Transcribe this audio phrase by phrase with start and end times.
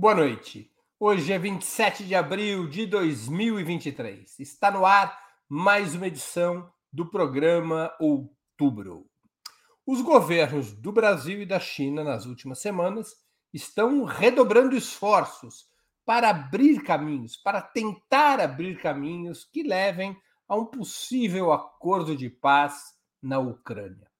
[0.00, 0.72] Boa noite.
[0.98, 4.40] Hoje é 27 de abril de 2023.
[4.40, 5.14] Está no ar
[5.46, 9.06] mais uma edição do programa Outubro.
[9.86, 13.14] Os governos do Brasil e da China nas últimas semanas
[13.52, 15.66] estão redobrando esforços
[16.06, 20.16] para abrir caminhos, para tentar abrir caminhos que levem
[20.48, 24.10] a um possível acordo de paz na Ucrânia.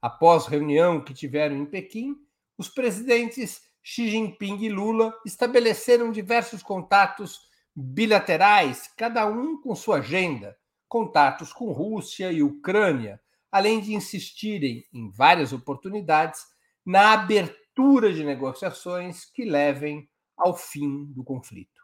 [0.00, 2.16] Após reunião que tiveram em Pequim,
[2.58, 7.40] os presidentes Xi Jinping e Lula estabeleceram diversos contatos
[7.74, 10.56] bilaterais, cada um com sua agenda,
[10.88, 16.40] contatos com Rússia e Ucrânia, além de insistirem em várias oportunidades
[16.84, 21.82] na abertura de negociações que levem ao fim do conflito.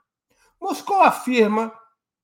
[0.61, 1.73] Moscou afirma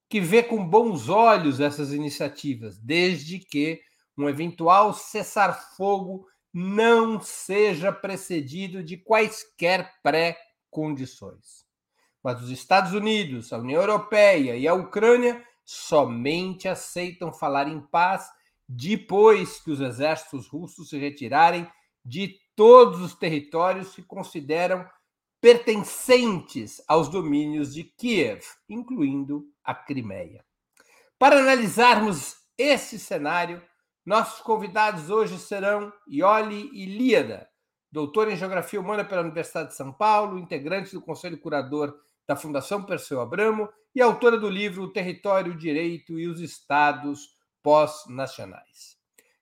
[0.08, 3.80] que vê com bons olhos essas iniciativas, desde que
[4.16, 11.66] um eventual cessar-fogo não seja precedido de quaisquer pré-condições.
[12.22, 18.30] Mas os Estados Unidos, a União Europeia e a Ucrânia somente aceitam falar em paz
[18.68, 21.68] depois que os exércitos russos se retirarem
[22.04, 24.88] de todos os territórios que consideram
[25.40, 30.44] pertencentes aos domínios de Kiev, incluindo a Crimeia.
[31.18, 33.60] Para analisarmos esse cenário,
[34.04, 37.48] nossos convidados hoje serão Ioli Ilíada,
[37.90, 42.82] doutor em Geografia Humana pela Universidade de São Paulo, integrante do Conselho Curador da Fundação
[42.82, 48.98] Perseu Abramo e autora do livro O Território, o Direito e os Estados Pós-Nacionais.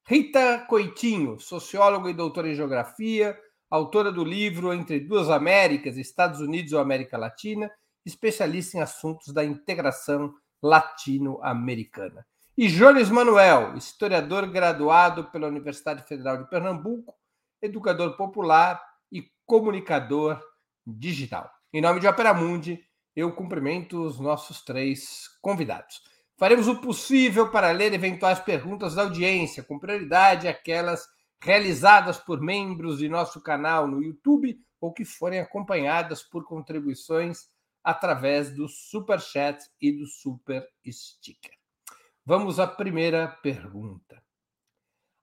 [0.06, 3.36] Rita Coitinho, socióloga e doutora em Geografia,
[3.68, 7.68] autora do livro Entre Duas Américas, Estados Unidos ou América Latina,
[8.04, 12.24] especialista em assuntos da integração latino-americana.
[12.54, 17.14] E Jones Manuel, historiador graduado pela Universidade Federal de Pernambuco,
[17.62, 18.78] educador popular
[19.10, 20.38] e comunicador
[20.86, 21.50] digital.
[21.72, 22.78] Em nome de Opera Mundi,
[23.16, 26.02] eu cumprimento os nossos três convidados.
[26.36, 31.08] Faremos o possível para ler eventuais perguntas da audiência, com prioridade aquelas
[31.40, 37.48] realizadas por membros de nosso canal no YouTube ou que forem acompanhadas por contribuições
[37.82, 41.61] através do Super Chat e do Super Sticker.
[42.24, 44.22] Vamos à primeira pergunta.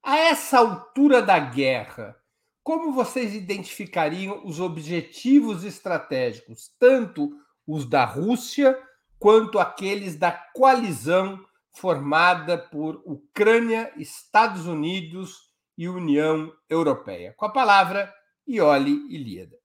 [0.04, 2.14] A essa altura da guerra,
[2.62, 7.32] como vocês identificariam os objetivos estratégicos, tanto
[7.66, 8.78] os da Rússia
[9.18, 11.40] quanto aqueles da coalizão
[11.72, 17.34] formada por Ucrânia, Estados Unidos e União Europeia?
[17.38, 18.14] Com a palavra,
[18.46, 19.58] Ioli Ilíada.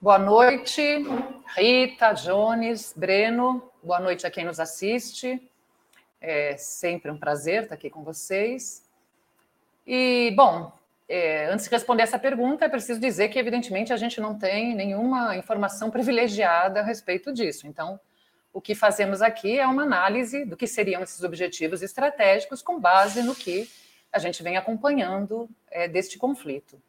[0.00, 1.04] Boa noite,
[1.54, 3.70] Rita, Jones, Breno.
[3.86, 5.40] Boa noite a quem nos assiste.
[6.20, 8.82] É sempre um prazer estar aqui com vocês.
[9.86, 10.72] E, bom,
[11.08, 14.74] é, antes de responder essa pergunta, é preciso dizer que, evidentemente, a gente não tem
[14.74, 17.68] nenhuma informação privilegiada a respeito disso.
[17.68, 18.00] Então,
[18.52, 23.22] o que fazemos aqui é uma análise do que seriam esses objetivos estratégicos com base
[23.22, 23.70] no que
[24.12, 26.82] a gente vem acompanhando é, deste conflito.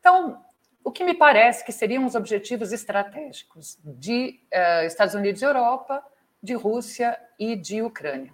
[0.00, 0.42] Então,
[0.82, 6.02] o que me parece que seriam os objetivos estratégicos de uh, Estados Unidos e Europa,
[6.44, 8.30] de Rússia e de Ucrânia.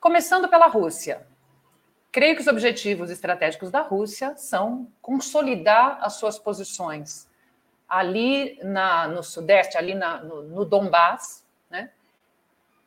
[0.00, 1.26] Começando pela Rússia.
[2.10, 7.28] Creio que os objetivos estratégicos da Rússia são consolidar as suas posições
[7.86, 11.90] ali na, no Sudeste, ali na, no, no Donbass, né?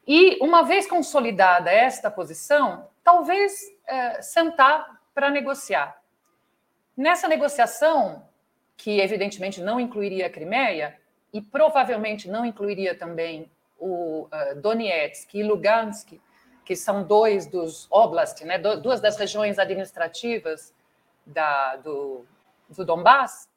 [0.08, 6.00] E, uma vez consolidada esta posição, talvez uh, sentar para negociar.
[6.98, 8.28] Nessa negociação,
[8.76, 11.00] que evidentemente não incluiria a Crimeia
[11.32, 16.20] e provavelmente não incluiria também o uh, Donetsk e Lugansk,
[16.64, 20.74] que são dois dos oblast, né, duas das regiões administrativas
[21.26, 22.26] da, do,
[22.70, 23.48] do Donbass,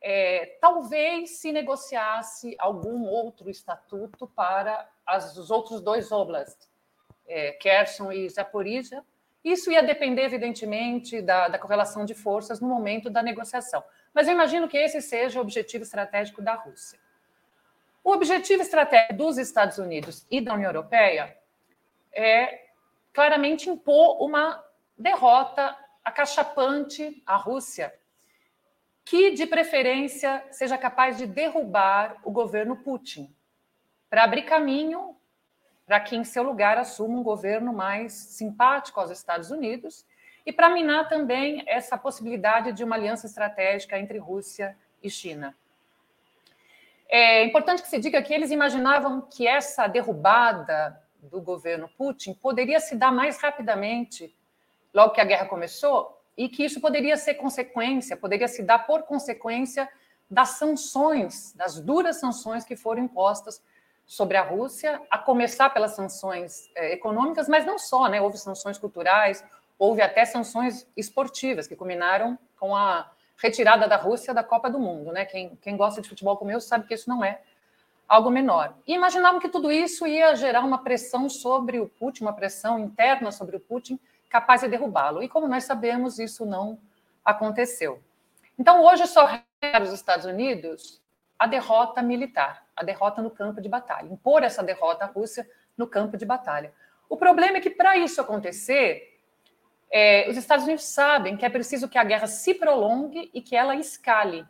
[0.00, 6.70] é, talvez se negociasse algum outro estatuto para as, os outros dois oblasts,
[7.26, 9.02] é, Kherson e Zaporizhia.
[9.42, 13.82] Isso ia depender, evidentemente, da, da correlação de forças no momento da negociação.
[14.12, 16.98] Mas eu imagino que esse seja o objetivo estratégico da Rússia.
[18.06, 21.36] O objetivo estratégico dos Estados Unidos e da União Europeia
[22.12, 22.66] é
[23.12, 24.64] claramente impor uma
[24.96, 27.92] derrota acachapante à Rússia,
[29.04, 33.28] que, de preferência, seja capaz de derrubar o governo Putin,
[34.08, 35.16] para abrir caminho
[35.84, 40.06] para que, em seu lugar, assuma um governo mais simpático aos Estados Unidos
[40.46, 45.56] e para minar também essa possibilidade de uma aliança estratégica entre Rússia e China.
[47.08, 52.80] É importante que se diga que eles imaginavam que essa derrubada do governo Putin poderia
[52.80, 54.34] se dar mais rapidamente
[54.92, 59.02] logo que a guerra começou e que isso poderia ser consequência, poderia se dar por
[59.02, 59.88] consequência
[60.30, 63.62] das sanções, das duras sanções que foram impostas
[64.04, 68.20] sobre a Rússia, a começar pelas sanções é, econômicas, mas não só, né?
[68.20, 69.44] Houve sanções culturais,
[69.78, 75.12] houve até sanções esportivas que culminaram com a retirada da Rússia da Copa do Mundo,
[75.12, 75.24] né?
[75.24, 77.40] Quem, quem gosta de futebol como eu sabe que isso não é
[78.08, 78.74] algo menor.
[78.86, 83.32] E imaginavam que tudo isso ia gerar uma pressão sobre o Putin, uma pressão interna
[83.32, 83.98] sobre o Putin,
[84.28, 85.22] capaz de derrubá-lo.
[85.22, 86.78] E como nós sabemos, isso não
[87.24, 88.00] aconteceu.
[88.58, 91.02] Então, hoje só resta os Estados Unidos
[91.38, 95.46] a derrota militar, a derrota no campo de batalha, impor essa derrota à Rússia
[95.76, 96.72] no campo de batalha.
[97.08, 99.15] O problema é que, para isso acontecer,
[99.90, 103.54] é, os Estados Unidos sabem que é preciso que a guerra se prolongue e que
[103.54, 104.46] ela escale.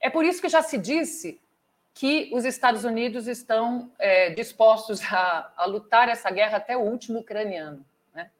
[0.00, 1.40] É por isso que já se disse
[1.92, 7.18] que os Estados Unidos estão é, dispostos a, a, lutar essa guerra até o último
[7.18, 7.84] ucraniano.
[8.14, 8.30] Né?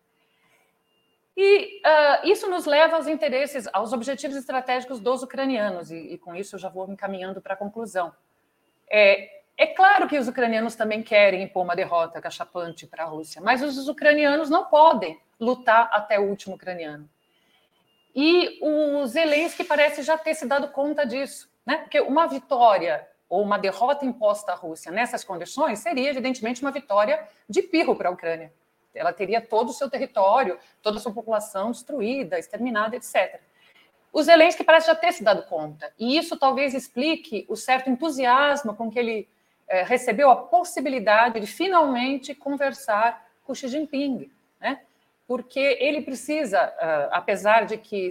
[1.37, 6.35] E uh, isso nos leva aos interesses, aos objetivos estratégicos dos ucranianos, e, e com
[6.35, 8.15] isso eu já vou encaminhando para a conclusão.
[8.89, 13.43] É, é claro que os ucranianos também querem impor uma derrota cachapante para a Rússia,
[13.43, 17.07] mas os ucranianos não podem lutar até o último ucraniano.
[18.17, 21.77] E o Zelensky parece já ter se dado conta disso, né?
[21.77, 27.23] porque uma vitória ou uma derrota imposta à Rússia nessas condições seria, evidentemente, uma vitória
[27.47, 28.51] de pirro para a Ucrânia.
[28.95, 33.39] Ela teria todo o seu território, toda a sua população destruída, exterminada, etc.
[34.11, 38.75] O Zelensky parece já ter se dado conta, e isso talvez explique o certo entusiasmo
[38.75, 39.29] com que ele
[39.71, 44.29] é, recebeu a possibilidade de finalmente conversar com Xi Jinping,
[44.61, 44.81] né?
[45.29, 48.11] porque ele precisa, uh, apesar de que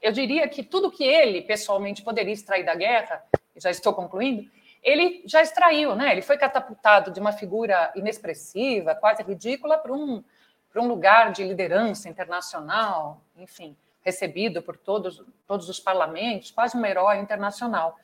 [0.00, 3.22] eu diria que tudo que ele pessoalmente poderia extrair da guerra,
[3.54, 4.50] já estou concluindo,
[4.82, 6.10] ele já extraiu, né?
[6.12, 10.24] Ele foi catapultado de uma figura inexpressiva, quase ridícula, para um,
[10.72, 16.84] para um lugar de liderança internacional, enfim, recebido por todos, todos os parlamentos, quase um
[16.86, 17.98] herói internacional.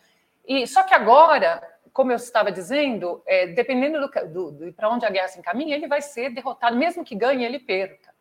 [0.47, 5.05] E só que agora, como eu estava dizendo, é, dependendo do, do, do para onde
[5.05, 8.13] a guerra se encaminha, ele vai ser derrotado, mesmo que ganhe, ele perca.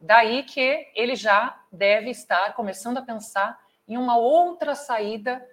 [0.00, 5.46] Daí que ele já deve estar começando a pensar em uma outra saída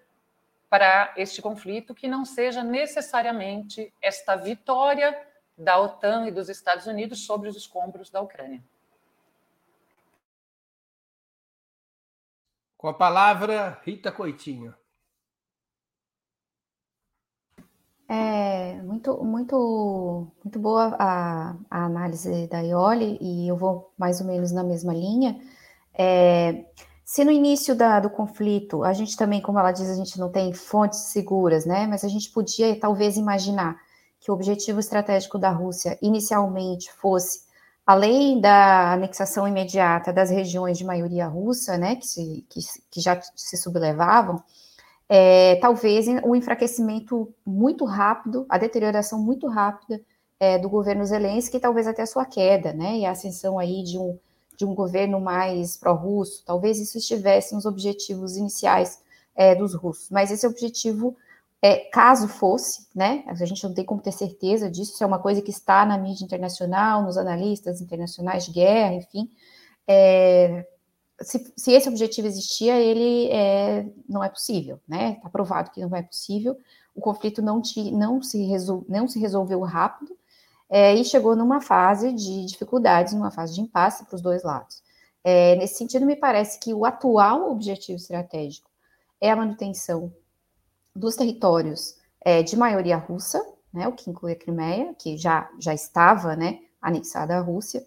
[0.69, 5.19] para este conflito que não seja necessariamente esta vitória
[5.57, 8.63] da OTAN e dos Estados Unidos sobre os escombros da Ucrânia.
[12.77, 14.73] Com a palavra, Rita Coitinho.
[18.11, 24.25] É muito, muito, muito boa a, a análise da Ioli, e eu vou mais ou
[24.25, 25.39] menos na mesma linha.
[25.93, 26.65] É,
[27.05, 30.31] se no início da, do conflito, a gente também, como ela diz, a gente não
[30.31, 31.85] tem fontes seguras, né?
[31.85, 33.77] Mas a gente podia talvez imaginar
[34.19, 37.41] que o objetivo estratégico da Rússia inicialmente fosse,
[37.85, 42.59] além da anexação imediata das regiões de maioria russa, né, que, se, que,
[42.91, 44.43] que já se sublevavam,
[45.09, 49.99] é, talvez o enfraquecimento muito rápido, a deterioração muito rápida
[50.39, 53.97] é, do governo Zelensky, talvez até a sua queda, né, e a ascensão aí de
[53.97, 54.17] um
[54.59, 59.01] de um governo mais pró-russo, talvez isso estivesse nos objetivos iniciais
[59.33, 61.15] é, dos russos, mas esse objetivo,
[61.61, 65.19] é, caso fosse, né, a gente não tem como ter certeza disso, isso é uma
[65.19, 69.31] coisa que está na mídia internacional, nos analistas internacionais de guerra, enfim,
[69.87, 70.67] é,
[71.21, 75.13] se, se, esse objetivo existia, ele é, não é possível, né?
[75.17, 76.57] Está provado que não é possível.
[76.95, 80.17] O conflito não, te, não, se, resol, não se resolveu rápido,
[80.69, 84.83] é, e chegou numa fase de dificuldades, numa fase de impasse para os dois lados.
[85.23, 88.69] É, nesse sentido, me parece que o atual objetivo estratégico
[89.19, 90.13] é a manutenção
[90.95, 95.73] dos territórios é, de maioria russa, né, o que inclui a Crimeia, que já, já
[95.73, 97.83] estava né, anexada à Rússia,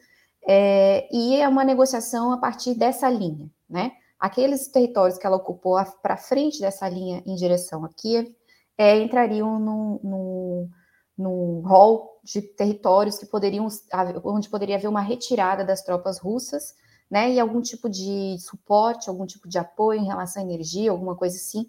[0.46, 3.50] é, e é uma negociação a partir dessa linha.
[3.68, 3.92] Né?
[4.18, 8.34] Aqueles territórios que ela ocupou para frente dessa linha em direção a Kiev
[8.76, 10.68] é, entrariam no,
[11.64, 13.66] rol de territórios que poderiam,
[14.24, 16.74] onde poderia haver uma retirada das tropas russas,
[17.10, 21.14] né, e algum tipo de suporte, algum tipo de apoio em relação à energia, alguma
[21.14, 21.68] coisa assim,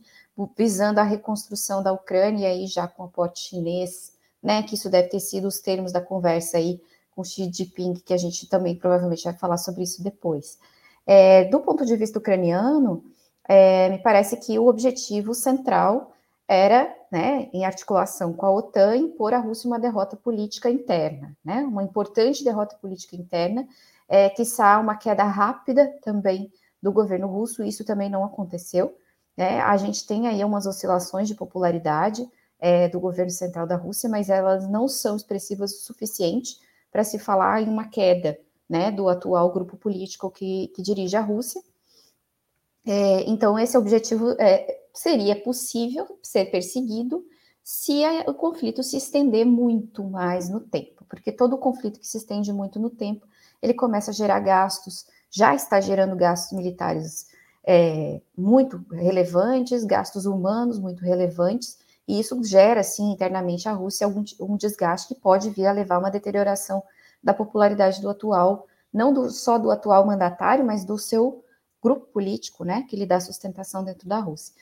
[0.57, 5.19] visando a reconstrução da Ucrânia, e já com aporte chinês, né, que isso deve ter
[5.19, 6.79] sido os termos da conversa aí
[7.15, 10.57] com Xi Jinping, que a gente também provavelmente vai falar sobre isso depois.
[11.05, 13.03] É, do ponto de vista ucraniano,
[13.47, 16.13] é, me parece que o objetivo central
[16.47, 21.61] era, né, em articulação com a OTAN, impor à Rússia uma derrota política interna, né,
[21.63, 23.67] uma importante derrota política interna,
[24.07, 26.51] é, quiçá uma queda rápida também
[26.81, 28.95] do governo russo, isso também não aconteceu.
[29.35, 32.29] Né, a gente tem aí umas oscilações de popularidade
[32.59, 36.57] é, do governo central da Rússia, mas elas não são expressivas o suficiente
[36.93, 41.21] para se falar em uma queda né, do atual grupo político que, que dirige a
[41.21, 41.59] Rússia.
[42.85, 47.25] É, então, esse objetivo é, seria possível ser perseguido
[47.63, 52.17] se a, o conflito se estender muito mais no tempo, porque todo conflito que se
[52.17, 53.25] estende muito no tempo,
[53.61, 57.27] ele começa a gerar gastos, já está gerando gastos militares
[57.65, 64.23] é, muito relevantes, gastos humanos muito relevantes, e isso gera, assim, internamente a Rússia algum,
[64.39, 66.83] um desgaste que pode vir a levar a uma deterioração
[67.23, 71.43] da popularidade do atual, não do, só do atual mandatário, mas do seu
[71.81, 74.53] grupo político, né, que lhe dá sustentação dentro da Rússia.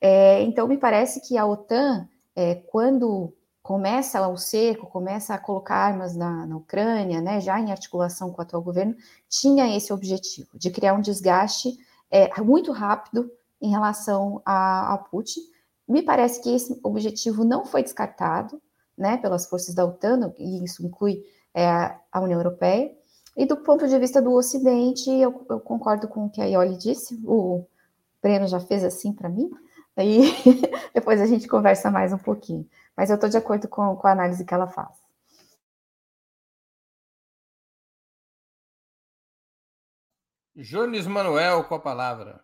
[0.00, 5.74] É, então, me parece que a OTAN, é, quando começa o cerco, começa a colocar
[5.74, 8.96] armas na, na, Ucrânia, né, já em articulação com o atual governo,
[9.28, 11.76] tinha esse objetivo, de criar um desgaste
[12.10, 15.40] é, muito rápido em relação a, a, Putin.
[15.88, 18.60] Me parece que esse objetivo não foi descartado
[18.96, 21.22] né, pelas forças da OTAN, e isso inclui
[21.54, 21.66] é,
[22.12, 22.92] a União Europeia.
[23.36, 26.76] E do ponto de vista do Ocidente, eu, eu concordo com o que a Ioli
[26.76, 27.64] disse, o
[28.20, 29.48] Breno já fez assim para mim,
[29.96, 30.32] aí
[30.92, 32.68] depois a gente conversa mais um pouquinho.
[32.96, 34.98] Mas eu estou de acordo com, com a análise que ela faz.
[40.56, 42.40] Jones Manuel, com a palavra.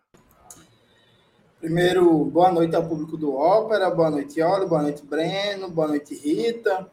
[1.65, 6.13] Primeiro, boa noite ao público do Ópera, boa noite, Olho, boa noite, Breno, boa noite,
[6.13, 6.85] Rita.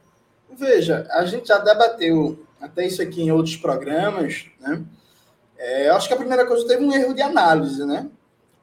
[0.51, 4.83] Veja, a gente já debateu até isso aqui em outros programas, né?
[5.59, 8.09] É, acho que a primeira coisa teve um erro de análise, né?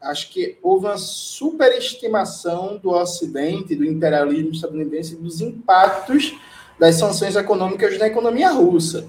[0.02, 6.36] Acho que houve uma superestimação do Ocidente, do imperialismo estadunidense, dos impactos
[6.80, 9.06] das sanções econômicas na economia russa.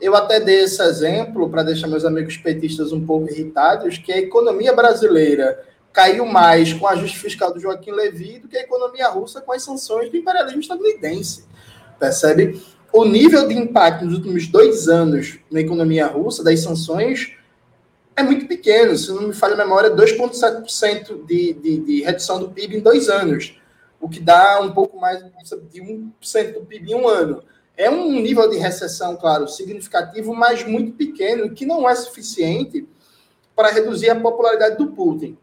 [0.00, 4.18] Eu até dei esse exemplo para deixar meus amigos petistas um pouco irritados, que a
[4.18, 9.08] economia brasileira caiu mais com o ajuste fiscal do Joaquim Levy do que a economia
[9.08, 11.46] russa com as sanções do imperialismo estadunidense.
[11.98, 12.62] Percebe?
[12.92, 17.32] O nível de impacto nos últimos dois anos na economia russa, das sanções,
[18.14, 18.94] é muito pequeno.
[18.94, 23.08] Se não me falha a memória, 2,7% de, de, de redução do PIB em dois
[23.08, 23.58] anos,
[23.98, 27.42] o que dá um pouco mais de 1% do PIB em um ano.
[27.74, 32.86] É um nível de recessão, claro, significativo, mas muito pequeno, que não é suficiente
[33.54, 35.38] para reduzir a popularidade do Putin.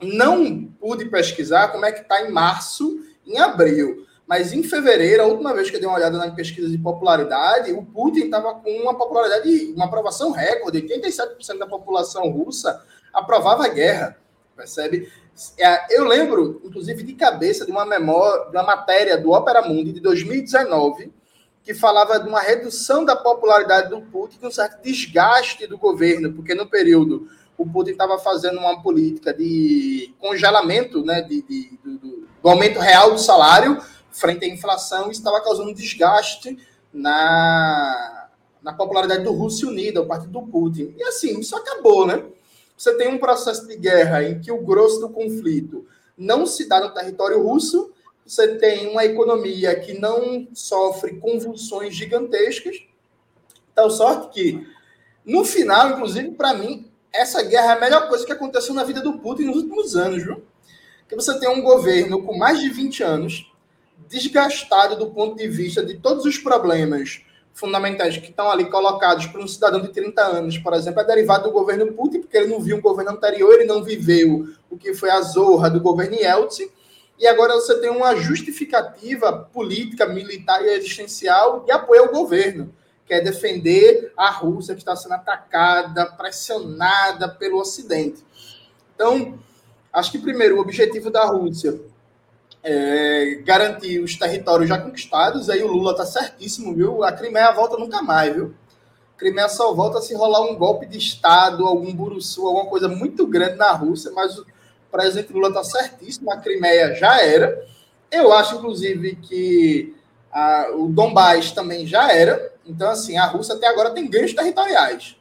[0.00, 4.06] Não pude pesquisar como é que está em março, em abril.
[4.26, 7.72] Mas em fevereiro, a última vez que eu dei uma olhada na pesquisa de popularidade,
[7.72, 10.82] o Putin estava com uma popularidade, uma aprovação recorde.
[10.82, 14.16] 87% da população russa aprovava a guerra.
[14.56, 15.10] Percebe?
[15.58, 19.92] É, eu lembro, inclusive, de cabeça de uma memória, de uma matéria do Opera Mundi
[19.92, 21.12] de 2019,
[21.62, 26.32] que falava de uma redução da popularidade do Putin, de um certo desgaste do governo,
[26.32, 31.98] porque no período o Putin estava fazendo uma política de congelamento, né, de, de do,
[32.42, 33.80] do, aumento real do salário,
[34.10, 36.58] frente à inflação, isso estava causando desgaste
[36.92, 38.28] na,
[38.62, 40.94] na popularidade do Rússia Unida, o partido do Putin.
[40.96, 42.24] E assim, isso acabou, né?
[42.76, 46.80] Você tem um processo de guerra em que o grosso do conflito não se dá
[46.80, 47.92] no território russo,
[48.26, 52.76] você tem uma economia que não sofre convulsões gigantescas.
[53.74, 54.66] Tal sorte que,
[55.24, 59.00] no final, inclusive, para mim, essa guerra é a melhor coisa que aconteceu na vida
[59.00, 60.42] do Putin nos últimos anos, viu?
[61.08, 63.52] Que você tem um governo com mais de 20 anos,
[64.08, 69.40] desgastado do ponto de vista de todos os problemas fundamentais que estão ali colocados para
[69.40, 72.60] um cidadão de 30 anos, por exemplo, é derivado do governo Putin, porque ele não
[72.60, 76.68] viu um governo anterior, ele não viveu o que foi a zorra do governo Yeltsin,
[77.16, 82.74] e agora você tem uma justificativa política, militar e existencial de apoio ao governo,
[83.06, 88.24] que é defender a Rússia que está sendo atacada, pressionada pelo Ocidente.
[88.94, 89.38] Então,
[89.92, 91.78] acho que primeiro o objetivo da Rússia
[92.64, 97.04] é, garantir os territórios já conquistados, aí o Lula tá certíssimo, viu?
[97.04, 98.54] A Crimeia volta nunca mais, viu?
[99.14, 103.26] A Crimeia só volta se rolar um golpe de Estado, algum buruçu, alguma coisa muito
[103.26, 104.46] grande na Rússia, mas o
[104.90, 107.66] presidente Lula tá certíssimo, a Crimeia já era.
[108.10, 109.94] Eu acho, inclusive, que
[110.32, 112.53] a, o Donbass também já era.
[112.66, 115.16] Então, assim, a Rússia até agora tem ganhos territoriais.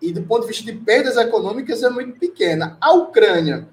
[0.00, 2.76] E do ponto de vista de perdas econômicas é muito pequena.
[2.80, 3.68] A Ucrânia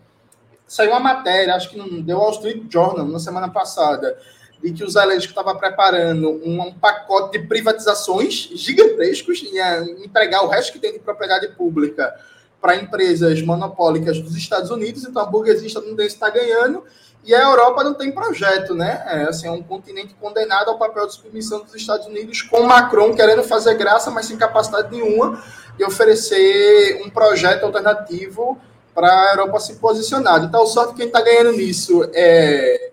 [0.68, 4.18] saiu uma matéria, acho que não deu Wall Street Journal na semana passada,
[4.62, 10.48] de que o Zelensky estava preparando um, um, pacote de privatizações gigantescos, ia entregar o
[10.48, 12.14] resto que tem de propriedade pública
[12.60, 16.84] para empresas monopólicas dos Estados Unidos, então a burguesia estadunidense está ganhando
[17.26, 19.04] e a Europa não tem projeto, né?
[19.08, 23.16] É, assim, é um continente condenado ao papel de submissão dos Estados Unidos, com Macron
[23.16, 25.44] querendo fazer graça, mas sem capacidade nenhuma
[25.76, 28.58] de oferecer um projeto alternativo
[28.94, 30.40] para a Europa se posicionar.
[30.40, 32.92] De tal sorte que quem está ganhando nisso é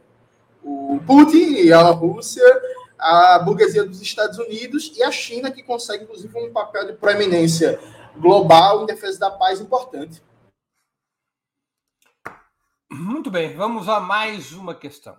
[0.65, 2.45] o Putin e a Rússia,
[2.99, 7.79] a burguesia dos Estados Unidos e a China, que consegue, inclusive, um papel de proeminência
[8.17, 10.23] global em defesa da paz importante.
[12.95, 15.19] Muito bem, vamos a mais uma questão.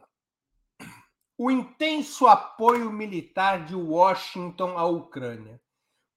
[1.36, 5.60] O intenso apoio militar de Washington à Ucrânia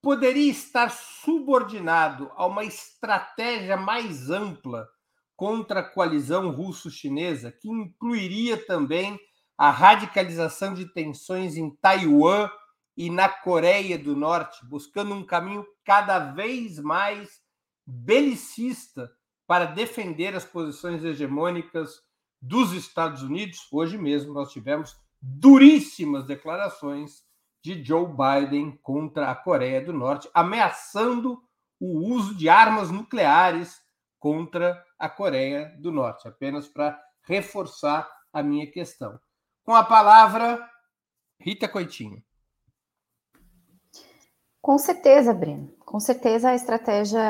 [0.03, 4.87] poderia estar subordinado a uma estratégia mais ampla
[5.35, 9.19] contra a coalizão russo-chinesa, que incluiria também
[9.57, 12.51] a radicalização de tensões em Taiwan
[12.95, 17.41] e na Coreia do Norte, buscando um caminho cada vez mais
[17.87, 19.11] belicista
[19.47, 22.03] para defender as posições hegemônicas
[22.41, 23.69] dos Estados Unidos.
[23.73, 27.25] Hoje mesmo nós tivemos duríssimas declarações
[27.63, 31.43] de Joe Biden contra a Coreia do Norte, ameaçando
[31.81, 33.81] o uso de armas nucleares
[34.19, 39.19] contra a Coreia do Norte, apenas para reforçar a minha questão.
[39.65, 40.65] Com a palavra,
[41.41, 42.23] Rita Coitinho.
[44.63, 45.69] Com certeza, Breno.
[45.97, 47.23] Com certeza a estratégia,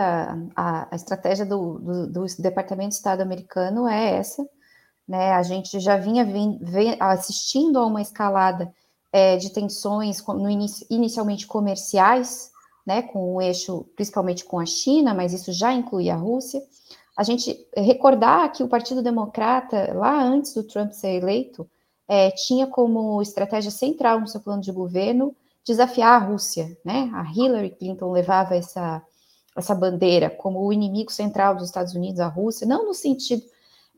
[0.56, 4.44] a, a estratégia do, do, do, Departamento de Estado americano é essa.
[5.06, 5.30] Né?
[5.30, 8.74] A gente já vinha vim, vem, assistindo a uma escalada
[9.12, 12.50] é, de tensões no inicio, inicialmente comerciais,
[12.84, 16.60] né, com o eixo, principalmente com a China, mas isso já inclui a Rússia.
[17.16, 21.70] A gente recordar que o Partido Democrata, lá antes do Trump ser eleito,
[22.08, 27.10] é, tinha como estratégia central no seu plano de governo desafiar a Rússia, né?
[27.12, 29.02] A Hillary Clinton levava essa,
[29.56, 33.42] essa bandeira como o inimigo central dos Estados Unidos, a Rússia, não no sentido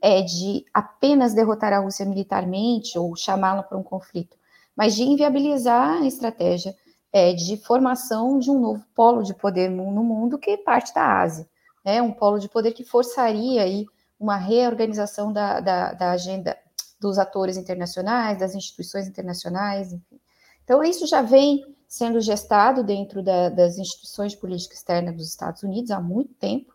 [0.00, 4.36] é, de apenas derrotar a Rússia militarmente ou chamá-la para um conflito,
[4.74, 6.74] mas de inviabilizar a estratégia
[7.12, 11.46] é, de formação de um novo polo de poder no mundo que parte da Ásia,
[11.84, 12.00] né?
[12.00, 13.86] Um polo de poder que forçaria aí
[14.18, 16.56] uma reorganização da, da, da agenda
[17.00, 19.94] dos atores internacionais, das instituições internacionais.
[20.68, 25.62] Então, isso já vem sendo gestado dentro da, das instituições de política externa dos Estados
[25.62, 26.74] Unidos há muito tempo.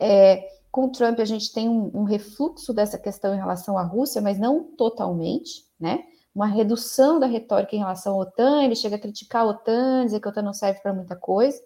[0.00, 4.22] É, com Trump, a gente tem um, um, refluxo dessa questão em relação à Rússia,
[4.22, 6.04] mas não totalmente, né?
[6.34, 10.20] Uma redução da retórica em relação à OTAN, ele chega a criticar a OTAN, dizer
[10.20, 11.60] que a OTAN não serve para muita coisa,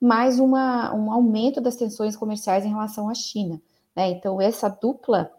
[0.00, 3.60] mas uma, um aumento das tensões comerciais em relação à China.
[3.94, 4.08] Né?
[4.08, 5.30] Então, essa dupla,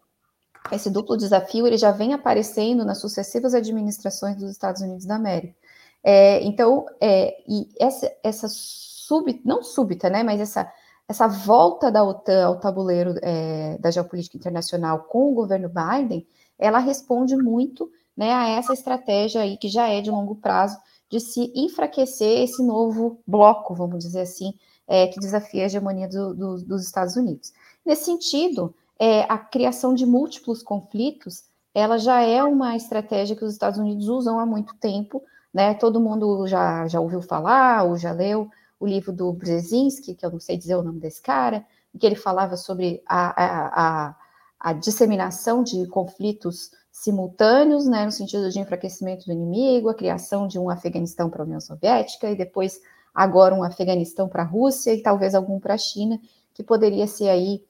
[0.72, 5.60] esse duplo desafio, ele já vem aparecendo nas sucessivas administrações dos Estados Unidos da América.
[6.04, 10.72] É, então, é, e essa, essa súbita, não súbita, né, mas essa,
[11.08, 16.26] essa volta da OTAN ao tabuleiro é, da geopolítica internacional com o governo Biden,
[16.58, 20.78] ela responde muito né, a essa estratégia aí que já é de longo prazo
[21.10, 24.54] de se enfraquecer esse novo bloco, vamos dizer assim,
[24.88, 27.52] é, que desafia a hegemonia do, do, dos Estados Unidos.
[27.86, 33.54] Nesse sentido, é, a criação de múltiplos conflitos, ela já é uma estratégia que os
[33.54, 35.22] Estados Unidos usam há muito tempo
[35.54, 35.74] né?
[35.74, 40.32] Todo mundo já, já ouviu falar ou já leu o livro do Brzezinski, que eu
[40.32, 41.66] não sei dizer o nome desse cara,
[42.00, 44.16] que ele falava sobre a, a, a,
[44.60, 50.60] a disseminação de conflitos simultâneos, né, no sentido de enfraquecimento do inimigo, a criação de
[50.60, 52.82] um Afeganistão para a União Soviética e depois
[53.14, 56.20] agora um Afeganistão para a Rússia e talvez algum para a China,
[56.54, 57.64] que poderia ser aí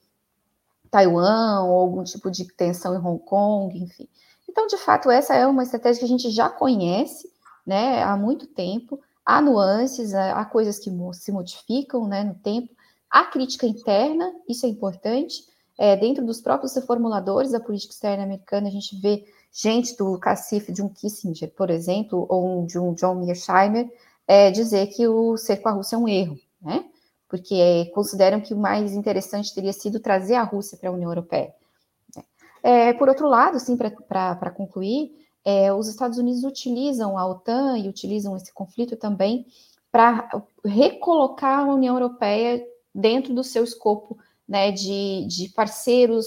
[0.90, 4.08] Taiwan ou algum tipo de tensão em Hong Kong, enfim.
[4.48, 7.31] Então, de fato, essa é uma estratégia que a gente já conhece,
[7.66, 12.74] né, há muito tempo, há nuances, há coisas que se modificam né, no tempo,
[13.10, 15.44] há crítica interna, isso é importante,
[15.78, 20.72] é, dentro dos próprios reformuladores da política externa americana, a gente vê gente do cacife
[20.72, 23.90] de um Kissinger, por exemplo, ou de um John Mearsheimer,
[24.26, 26.84] é, dizer que o ser com a Rússia é um erro, né?
[27.28, 31.10] Porque é, consideram que o mais interessante teria sido trazer a Rússia para a União
[31.10, 31.54] Europeia.
[32.62, 37.88] É, por outro lado, sim, para concluir, é, os Estados Unidos utilizam a OTAN e
[37.88, 39.46] utilizam esse conflito também
[39.90, 40.28] para
[40.64, 46.26] recolocar a União Europeia dentro do seu escopo né, de, de parceiros,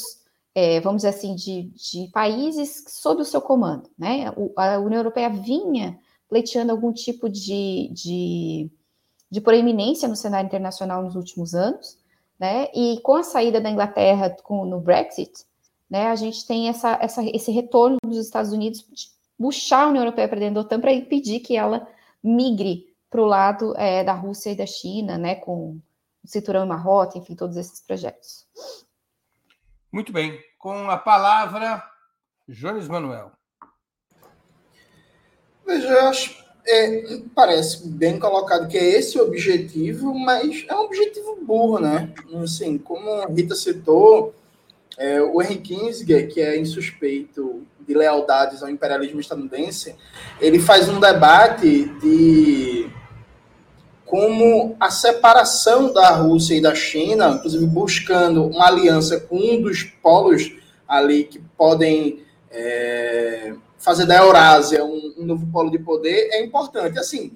[0.54, 3.90] é, vamos dizer assim, de, de, países sob o seu comando.
[3.98, 4.26] Né?
[4.56, 6.00] A União Europeia vinha
[6.30, 8.70] pleiteando algum tipo de, de,
[9.30, 11.98] de proeminência no cenário internacional nos últimos anos,
[12.40, 12.68] né?
[12.74, 15.46] e com a saída da Inglaterra com, no Brexit,
[15.90, 20.04] né, a gente tem essa, essa, esse retorno dos Estados Unidos de puxar a União
[20.04, 21.88] Europeia para dentro da OTAN para impedir que ela
[22.24, 25.80] migre para o lado é, da Rússia e da China, né, com
[26.24, 28.48] o Cinturão e Marrota, enfim, todos esses projetos.
[29.92, 30.40] Muito bem.
[30.58, 31.84] Com a palavra,
[32.48, 33.32] Jones Manuel.
[35.66, 40.82] Veja, eu acho, é, parece bem colocado que é esse o objetivo, mas é um
[40.82, 42.14] objetivo burro, né?
[42.44, 44.34] Assim, como a Rita citou,
[44.98, 49.96] é, o Henry Kissinger, que é insuspeito de lealdades ao imperialismo estadunidense,
[50.40, 52.90] ele faz um debate de
[54.06, 59.84] como a separação da Rússia e da China, inclusive buscando uma aliança com um dos
[59.84, 60.52] polos
[60.88, 66.98] ali que podem é, fazer da Eurásia um, um, novo polo de poder é importante.
[66.98, 67.34] Assim,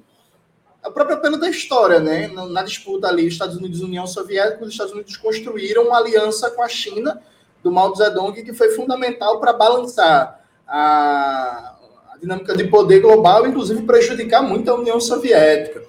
[0.82, 2.28] a própria pena da história, né?
[2.28, 6.50] Na, na disputa ali, Estados Unidos e União Soviética, os Estados Unidos construíram uma aliança
[6.52, 7.22] com a China
[7.64, 11.76] do Mao Zedong que foi fundamental para balançar a,
[12.14, 15.84] a dinâmica de poder global, inclusive prejudicar muito a União Soviética.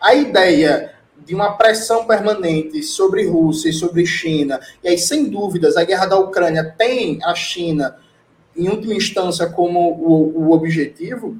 [0.00, 5.76] A ideia de uma pressão permanente sobre Rússia e sobre China, e aí, sem dúvidas,
[5.76, 7.96] a guerra da Ucrânia tem a China,
[8.56, 11.36] em última instância, como o, o objetivo,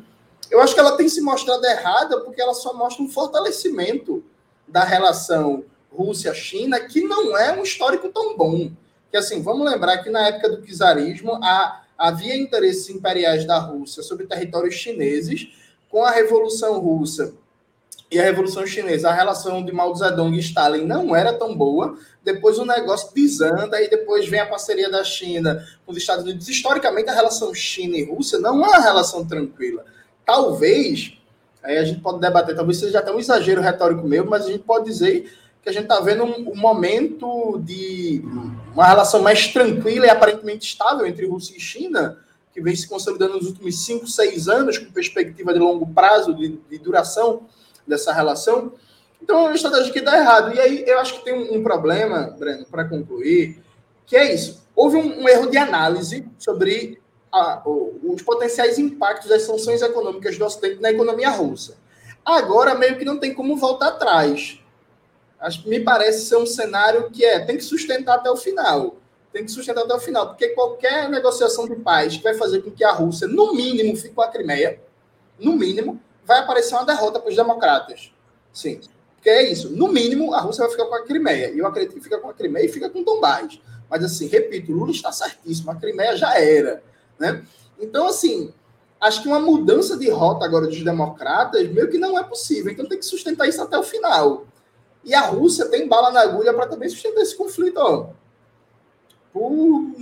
[0.50, 4.22] eu acho que ela tem se mostrado errada porque ela só mostra um fortalecimento
[4.66, 8.70] da relação Rússia-China, que não é um histórico tão bom.
[9.14, 14.02] Que assim, vamos lembrar que na época do czarismo há, havia interesses imperiais da Rússia
[14.02, 15.50] sobre territórios chineses,
[15.88, 17.32] com a Revolução Russa
[18.10, 21.96] e a Revolução Chinesa, a relação de Mao Zedong e Stalin não era tão boa.
[22.24, 26.48] Depois o negócio desanda e depois vem a parceria da China com os Estados Unidos.
[26.48, 29.84] Historicamente, a relação China e Rússia não é uma relação tranquila.
[30.26, 31.16] Talvez,
[31.62, 34.64] aí a gente pode debater, talvez seja até um exagero retórico meu, mas a gente
[34.64, 35.32] pode dizer
[35.64, 38.22] que a gente está vendo um, um, momento de
[38.74, 42.18] uma relação mais tranquila e aparentemente estável entre Rússia e China,
[42.52, 46.58] que vem se consolidando nos últimos 5, 6 anos, com perspectiva de longo prazo, de,
[46.68, 47.42] de duração
[47.86, 48.72] dessa relação.
[49.22, 50.54] Então, é uma estratégia que dá errado.
[50.54, 53.62] E aí, eu acho que tem um, um problema, Breno, para concluir,
[54.06, 54.62] que é isso.
[54.74, 57.00] Houve um, um erro de análise sobre
[57.32, 61.76] a, os potenciais impactos das sanções econômicas do Ocidente na economia russa.
[62.24, 64.60] Agora, meio que não tem como voltar atrás.
[65.44, 68.96] Acho, me parece ser um cenário que é, tem que sustentar até o final.
[69.30, 72.70] Tem que sustentar até o final, porque qualquer negociação de paz que vai fazer com
[72.70, 74.80] que a Rússia, no mínimo, fique com a Crimeia,
[75.38, 78.10] no mínimo, vai aparecer uma derrota para os democratas.
[78.54, 78.80] Sim.
[79.16, 79.68] Porque é isso.
[79.68, 81.50] No mínimo, a Rússia vai ficar com a Crimeia.
[81.50, 83.60] E eu acredito que fica com a Crimeia e fica com Donbass.
[83.90, 85.70] Mas, assim, repito, Lula está certíssimo.
[85.70, 86.82] A Crimeia já era.
[87.18, 87.44] Né?
[87.78, 88.50] Então, assim,
[88.98, 92.72] acho que uma mudança de rota agora dos democratas meio que não é possível.
[92.72, 94.46] Então, tem que sustentar isso até o final.
[95.04, 97.78] E a Rússia tem bala na agulha para também sustentar esse conflito.
[97.78, 98.10] Ó.
[99.32, 99.94] Por,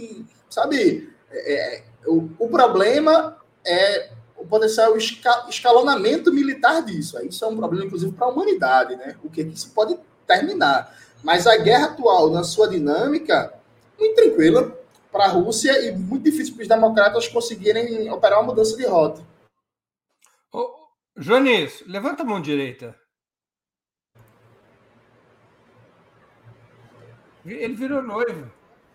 [0.49, 7.19] sabe, é, é o, o problema é o potencial escalonamento militar disso.
[7.25, 9.17] Isso é um problema, inclusive, para a humanidade, né?
[9.23, 10.97] O que, que isso pode terminar.
[11.23, 13.55] Mas a guerra atual, na sua dinâmica,
[13.99, 14.77] muito tranquila
[15.11, 19.23] para a Rússia e muito difícil para os democratas conseguirem operar uma mudança de rota.
[20.53, 20.75] Ô,
[21.17, 22.97] Joanis, levanta a mão direita.
[27.45, 28.51] Ele virou noivo.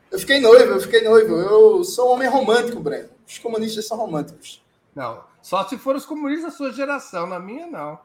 [0.10, 1.36] Eu fiquei noivo, eu fiquei noivo.
[1.36, 3.10] Eu sou um homem romântico, Breno.
[3.28, 4.64] Os comunistas são românticos.
[4.96, 8.00] Não, só se for os comunistas da sua geração, na minha não.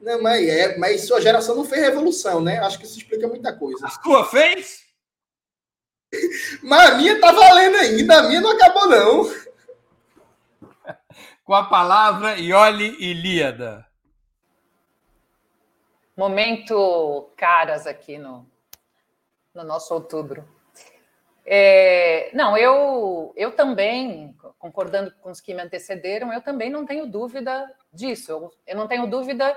[0.00, 2.58] Não, mas é, mas sua geração não fez revolução, né?
[2.58, 3.86] Acho que isso explica muita coisa.
[3.86, 4.84] A sua fez?
[6.62, 9.34] Mas a minha tá valendo ainda, a minha não acabou, não.
[11.44, 13.84] Com a palavra Ioli Ilíada.
[16.16, 18.48] Momento caras aqui no,
[19.56, 20.46] no nosso outubro.
[21.44, 27.06] É, não, eu, eu também, concordando com os que me antecederam, eu também não tenho
[27.06, 28.32] dúvida disso.
[28.32, 29.56] Eu, eu não tenho dúvida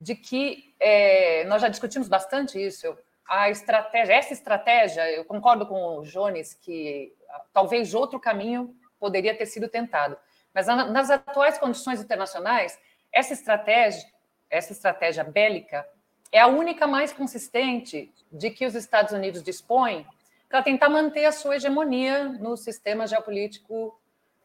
[0.00, 2.96] de que é, nós já discutimos bastante isso.
[3.26, 9.36] a estratégia, essa estratégia, eu concordo com o Jones que ah, talvez outro caminho poderia
[9.36, 10.16] ter sido tentado,
[10.54, 12.78] mas nas atuais condições internacionais,
[13.12, 14.06] essa estratégia,
[14.48, 15.86] essa estratégia bélica
[16.32, 20.06] é a única mais consistente de que os Estados Unidos dispõem
[20.48, 23.98] para tentar manter a sua hegemonia no sistema geopolítico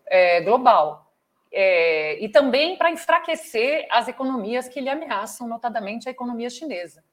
[0.05, 1.11] é, global.
[1.51, 7.03] É, e também para enfraquecer as economias que lhe ameaçam, notadamente a economia chinesa.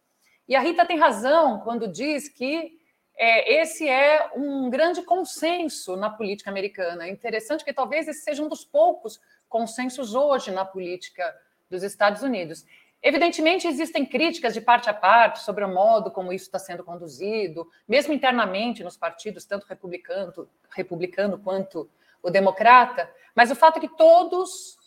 [0.48, 2.78] E a Rita tem razão quando diz que
[3.16, 7.06] é, esse é um grande consenso na política americana.
[7.06, 11.34] É interessante que talvez esse seja um dos poucos consensos hoje na política
[11.70, 12.64] dos Estados Unidos.
[13.02, 17.68] Evidentemente, existem críticas de parte a parte sobre o modo como isso está sendo conduzido,
[17.88, 21.90] mesmo internamente nos partidos, tanto republicano, republicano quanto
[22.22, 24.78] o democrata, mas o fato é que todos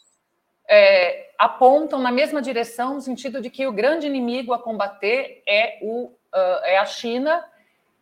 [0.67, 5.79] é, apontam na mesma direção, no sentido de que o grande inimigo a combater é,
[5.81, 7.45] o, uh, é a China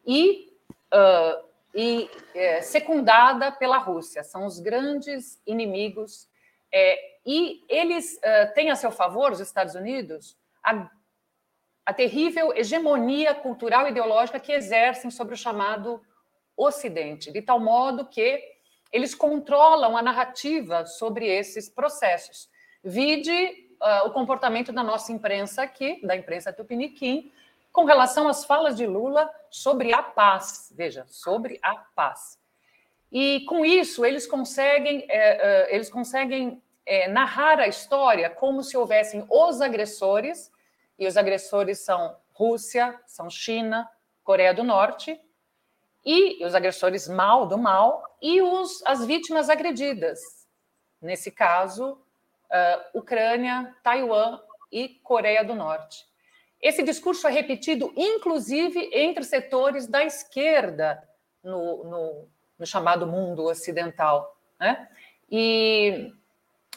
[0.05, 0.53] e,
[0.93, 4.23] uh, e é, secundada pela Rússia.
[4.23, 6.29] São os grandes inimigos
[6.73, 10.89] é, e eles uh, têm a seu favor, os Estados Unidos, a,
[11.85, 16.01] a terrível hegemonia cultural e ideológica que exercem sobre o chamado
[16.57, 18.39] Ocidente, de tal modo que
[18.91, 22.49] eles controlam a narrativa sobre esses processos.
[22.83, 23.31] Vide
[23.81, 27.31] uh, o comportamento da nossa imprensa aqui, da imprensa tupiniquim,
[27.71, 30.71] com relação às falas de Lula sobre a paz.
[30.75, 32.37] Veja, sobre a paz.
[33.13, 38.75] E com isso eles conseguem, é, é, eles conseguem é, narrar a história como se
[38.75, 40.51] houvessem os agressores,
[40.97, 43.87] e os agressores são Rússia, são China,
[44.23, 45.21] Coreia do Norte,
[46.03, 50.19] e os agressores mal do mal, e os, as vítimas agredidas.
[50.99, 54.39] Nesse caso, uh, Ucrânia, Taiwan
[54.71, 56.03] e Coreia do Norte.
[56.59, 61.07] Esse discurso é repetido, inclusive, entre setores da esquerda
[61.43, 62.27] no, no,
[62.63, 64.37] no chamado mundo ocidental.
[64.57, 64.87] Né?
[65.29, 66.13] E,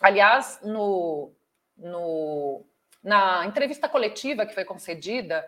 [0.00, 1.30] aliás, no,
[1.78, 2.64] no,
[3.00, 5.46] na entrevista coletiva que foi concedida,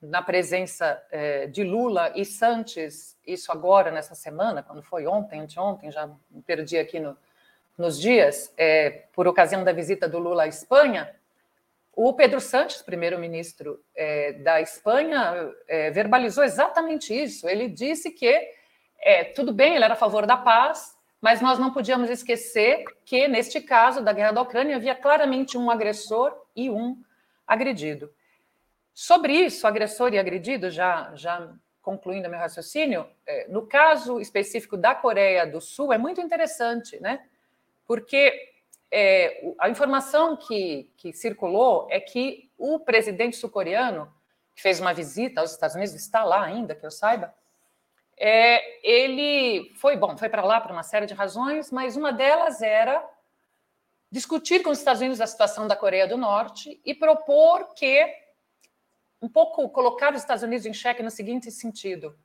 [0.00, 5.92] na presença é, de Lula e Santos, isso agora, nessa semana, quando foi ontem, anteontem,
[5.92, 7.14] já me perdi aqui no,
[7.76, 11.14] nos dias, é, por ocasião da visita do Lula à Espanha,
[11.92, 17.46] o Pedro Santos, primeiro-ministro é, da Espanha, é, verbalizou exatamente isso.
[17.48, 18.56] Ele disse que
[19.00, 23.26] é, tudo bem, ele era a favor da paz, mas nós não podíamos esquecer que,
[23.26, 27.02] neste caso da guerra da Ucrânia, havia claramente um agressor e um
[27.46, 28.12] agredido.
[28.94, 34.94] Sobre isso, agressor e agredido, já, já concluindo meu raciocínio, é, no caso específico da
[34.94, 37.24] Coreia do Sul, é muito interessante, né?
[37.86, 38.52] Porque
[38.90, 44.12] é, a informação que, que circulou é que o presidente sul-coreano,
[44.54, 47.32] que fez uma visita aos Estados Unidos, está lá ainda, que eu saiba,
[48.20, 52.60] é, ele foi, bom, foi para lá por uma série de razões, mas uma delas
[52.60, 53.08] era
[54.10, 58.06] discutir com os Estados Unidos a situação da Coreia do Norte e propor que,
[59.22, 62.18] um pouco colocar os Estados Unidos em xeque no seguinte sentido: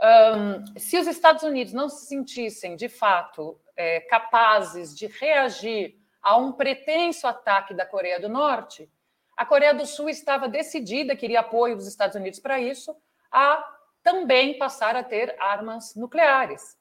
[0.00, 6.36] um, se os Estados Unidos não se sentissem, de fato, é, capazes de reagir a
[6.36, 8.88] um pretenso ataque da Coreia do Norte,
[9.36, 12.96] a Coreia do Sul estava decidida, queria apoio dos Estados Unidos para isso,
[13.32, 13.73] a
[14.04, 16.76] também passar a ter armas nucleares.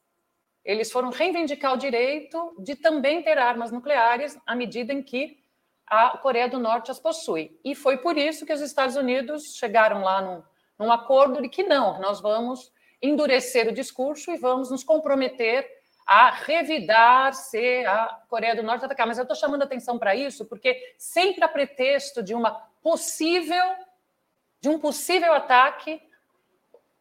[0.64, 5.42] Eles foram reivindicar o direito de também ter armas nucleares à medida em que
[5.88, 7.60] a Coreia do Norte as possui.
[7.64, 10.44] E foi por isso que os Estados Unidos chegaram lá num,
[10.78, 15.68] num acordo de que não, nós vamos endurecer o discurso e vamos nos comprometer
[16.06, 19.08] a revidar se a Coreia do Norte atacar.
[19.08, 23.76] Mas eu estou chamando atenção para isso porque sempre a pretexto de uma possível,
[24.62, 26.02] de um possível ataque,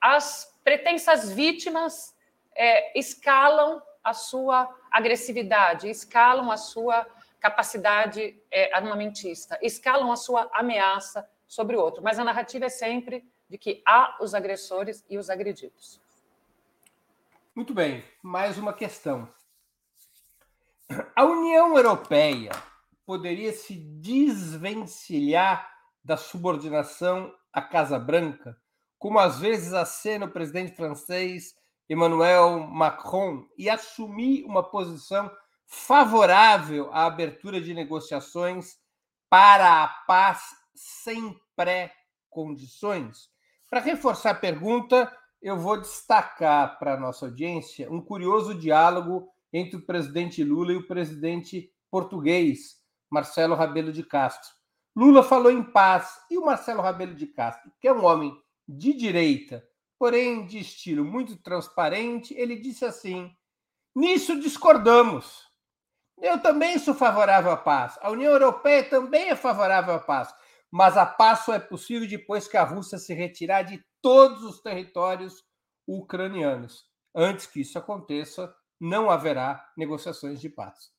[0.03, 2.12] as pretensas vítimas
[2.57, 7.07] é, escalam a sua agressividade, escalam a sua
[7.38, 12.03] capacidade é, armamentista, escalam a sua ameaça sobre o outro.
[12.03, 16.01] Mas a narrativa é sempre de que há os agressores e os agredidos.
[17.55, 19.33] Muito bem, mais uma questão.
[21.15, 22.51] A União Europeia
[23.07, 25.71] poderia se desvencilhar
[26.03, 28.57] da subordinação à Casa Branca,
[29.03, 31.57] como às vezes acena o presidente francês
[31.91, 35.29] Emmanuel Macron, e assumir uma posição
[35.67, 38.77] favorável à abertura de negociações
[39.29, 40.41] para a paz
[40.73, 43.29] sem pré-condições?
[43.69, 45.12] Para reforçar a pergunta,
[45.43, 50.77] eu vou destacar para a nossa audiência um curioso diálogo entre o presidente Lula e
[50.77, 52.77] o presidente português,
[53.11, 54.49] Marcelo Rabelo de Castro.
[54.95, 58.33] Lula falou em paz e o Marcelo Rabelo de Castro, que é um homem
[58.68, 59.66] de direita,
[59.98, 63.31] porém de estilo muito transparente, ele disse assim:
[63.94, 65.51] Nisso discordamos.
[66.20, 67.98] Eu também sou favorável à paz.
[68.01, 70.33] A União Europeia também é favorável à paz.
[70.70, 74.61] Mas a paz só é possível depois que a Rússia se retirar de todos os
[74.62, 75.44] territórios
[75.87, 76.85] ucranianos.
[77.14, 80.90] Antes que isso aconteça, não haverá negociações de paz.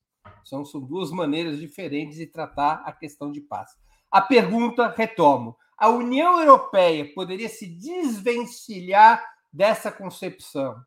[0.45, 3.71] São, são duas maneiras diferentes de tratar a questão de paz.
[4.13, 10.79] A pergunta, retomo: a União Europeia poderia se desvencilhar dessa concepção,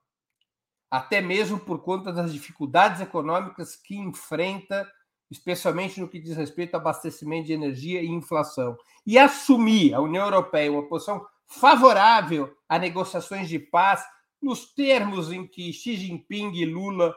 [0.88, 4.88] até mesmo por conta das dificuldades econômicas que enfrenta,
[5.28, 10.24] especialmente no que diz respeito ao abastecimento de energia e inflação, e assumir a União
[10.24, 14.04] Europeia uma posição favorável a negociações de paz
[14.40, 17.12] nos termos em que Xi Jinping e Lula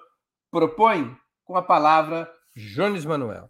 [0.49, 1.15] propõem?
[1.45, 3.49] Com a palavra, Jones Manuel.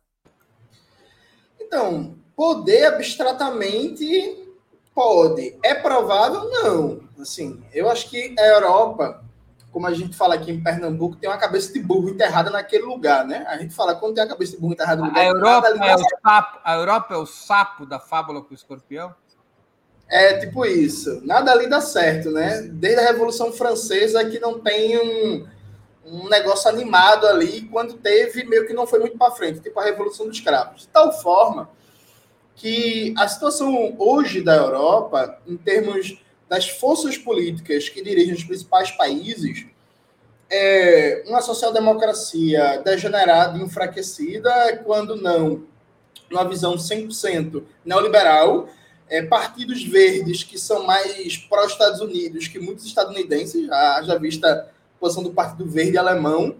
[1.59, 4.47] Então, poder abstratamente
[4.95, 5.59] pode.
[5.61, 6.49] É provável?
[6.49, 7.01] Não.
[7.19, 9.21] Assim, eu acho que a Europa,
[9.73, 13.25] como a gente fala aqui em Pernambuco, tem uma cabeça de burro enterrada naquele lugar,
[13.27, 13.43] né?
[13.45, 15.21] A gente fala quando tem a cabeça de burro enterrada no lugar.
[15.21, 19.13] A Europa, é o sapo, a Europa é o sapo da fábula com o escorpião?
[20.07, 21.19] É tipo isso.
[21.25, 22.61] Nada ali dá certo, né?
[22.71, 25.45] Desde a Revolução Francesa que não tem um,
[26.05, 29.83] um negócio animado ali, quando teve, meio que não foi muito para frente, tipo a
[29.83, 30.83] Revolução dos Cravos.
[30.83, 31.77] De tal forma
[32.59, 38.91] que a situação hoje da Europa, em termos das forças políticas que dirigem os principais
[38.91, 39.65] países,
[40.51, 45.63] é, uma social-democracia degenerada e enfraquecida quando não,
[46.29, 48.67] numa visão 100% neoliberal,
[49.07, 54.99] é, partidos verdes que são mais pró-Estados Unidos que muitos estadunidenses, já, já vista a
[54.99, 56.57] posição do Partido Verde alemão,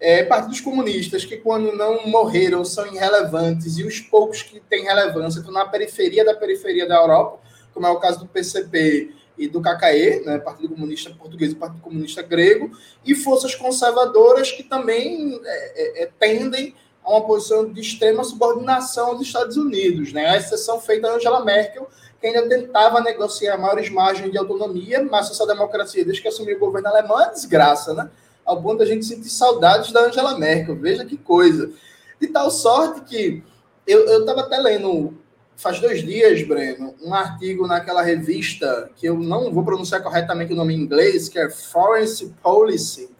[0.00, 5.40] é, partidos comunistas que, quando não morreram, são irrelevantes, e os poucos que têm relevância
[5.40, 7.40] estão na periferia da periferia da Europa,
[7.74, 11.80] como é o caso do PCP e do KKE, né, Partido Comunista Português e Partido
[11.80, 12.70] Comunista Grego,
[13.04, 19.08] e forças conservadoras que também é, é, é, tendem a uma posição de extrema subordinação
[19.08, 20.12] aos Estados Unidos.
[20.12, 20.26] Né?
[20.26, 21.88] A exceção feita a Angela Merkel,
[22.20, 26.60] que ainda tentava negociar maiores margens de autonomia, mas a social-democracia, desde que assumiu o
[26.60, 28.10] governo alemão, é desgraça, né?
[28.48, 30.74] Ao ponto da gente sentir saudades da Angela Merkel.
[30.74, 31.70] Veja que coisa.
[32.18, 33.44] De tal sorte que
[33.86, 35.14] eu estava até lendo,
[35.54, 40.56] faz dois dias, Breno, um artigo naquela revista, que eu não vou pronunciar corretamente o
[40.56, 42.08] nome em inglês, que é Foreign
[42.42, 43.10] Policy.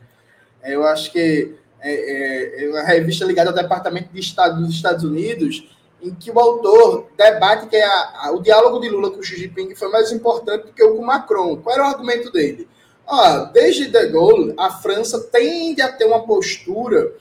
[0.63, 4.75] É, eu acho que é, é, é uma revista ligada ao Departamento de Estado dos
[4.75, 5.69] Estados Unidos,
[6.03, 9.37] em que o autor debate que é a, a, o diálogo de Lula com Xi
[9.37, 11.57] Jinping foi mais importante do que o com Macron.
[11.59, 12.69] Qual era o argumento dele?
[13.11, 17.15] Ah, desde De Gaulle, a França tende a ter uma postura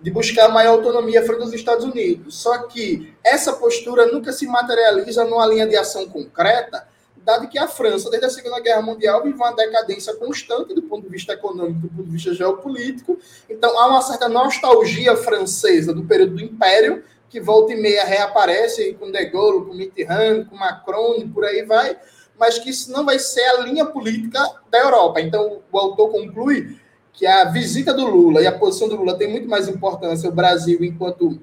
[0.00, 2.36] de buscar maior autonomia frente aos Estados Unidos.
[2.36, 7.66] Só que essa postura nunca se materializa numa linha de ação concreta, dado que a
[7.66, 11.80] França, desde a Segunda Guerra Mundial, vive uma decadência constante do ponto de vista econômico,
[11.80, 13.18] do ponto de vista geopolítico.
[13.50, 18.94] Então, há uma certa nostalgia francesa do período do Império, que volta e meia reaparece
[18.94, 21.96] com De Gaulle, com Mitterrand, com Macron e por aí vai,
[22.38, 24.40] mas que isso não vai ser a linha política
[24.70, 25.20] da Europa.
[25.20, 26.78] Então, o autor conclui
[27.12, 30.32] que a visita do Lula e a posição do Lula tem muito mais importância o
[30.32, 31.40] Brasil enquanto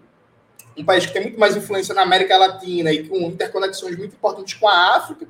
[0.76, 4.54] um país que tem muito mais influência na América Latina e com interconexões muito importantes
[4.54, 5.28] com a África,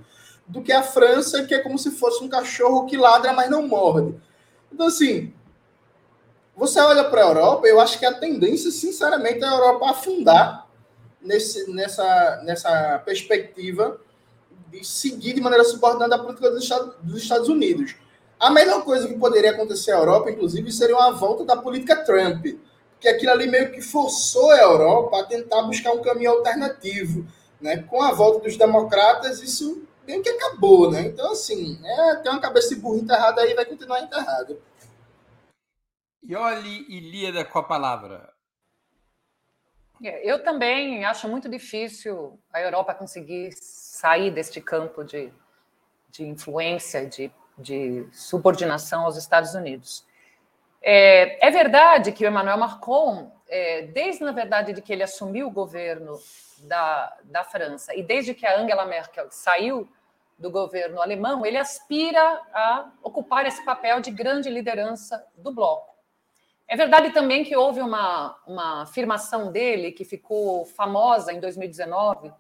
[0.48, 3.68] do que a França, que é como se fosse um cachorro que ladra, mas não
[3.68, 4.16] morde.
[4.72, 5.34] Então, assim,
[6.56, 10.68] você olha para a Europa, eu acho que a tendência, sinceramente, é a Europa afundar
[11.22, 14.00] nesse, nessa, nessa perspectiva
[14.72, 17.96] de seguir de maneira subordinada a política dos Estados, dos Estados Unidos.
[18.40, 22.46] A melhor coisa que poderia acontecer à Europa, inclusive, seria uma volta da política Trump,
[23.00, 27.26] que aquilo ali meio que forçou a Europa a tentar buscar um caminho alternativo.
[27.60, 27.84] Né?
[27.84, 31.02] Com a volta dos democratas, isso bem que acabou, né?
[31.02, 34.58] Então, assim, é, tem uma cabeça de burro enterrada aí vai continuar enterrada.
[36.24, 38.34] E Líada com a palavra.
[40.04, 43.52] É, eu também acho muito difícil a Europa conseguir
[44.00, 45.30] sair deste campo de,
[46.10, 50.06] de influência, de, de subordinação aos Estados Unidos.
[50.82, 55.48] É, é verdade que o Emmanuel Macron, é, desde na verdade de que ele assumiu
[55.48, 56.18] o governo
[56.60, 59.90] da, da França e desde que a Angela Merkel saiu
[60.38, 65.94] do governo alemão, ele aspira a ocupar esse papel de grande liderança do bloco.
[66.70, 72.32] É verdade também que houve uma, uma afirmação dele que ficou famosa em 2019,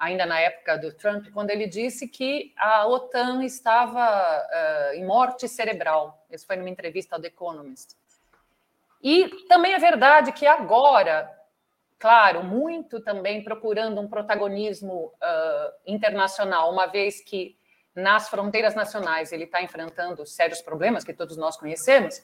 [0.00, 5.46] ainda na época do Trump, quando ele disse que a OTAN estava uh, em morte
[5.46, 6.24] cerebral.
[6.30, 7.94] Isso foi numa entrevista ao The Economist.
[9.02, 11.30] E também é verdade que agora,
[11.98, 17.54] claro, muito também procurando um protagonismo uh, internacional, uma vez que
[17.94, 22.22] nas fronteiras nacionais ele está enfrentando sérios problemas que todos nós conhecemos.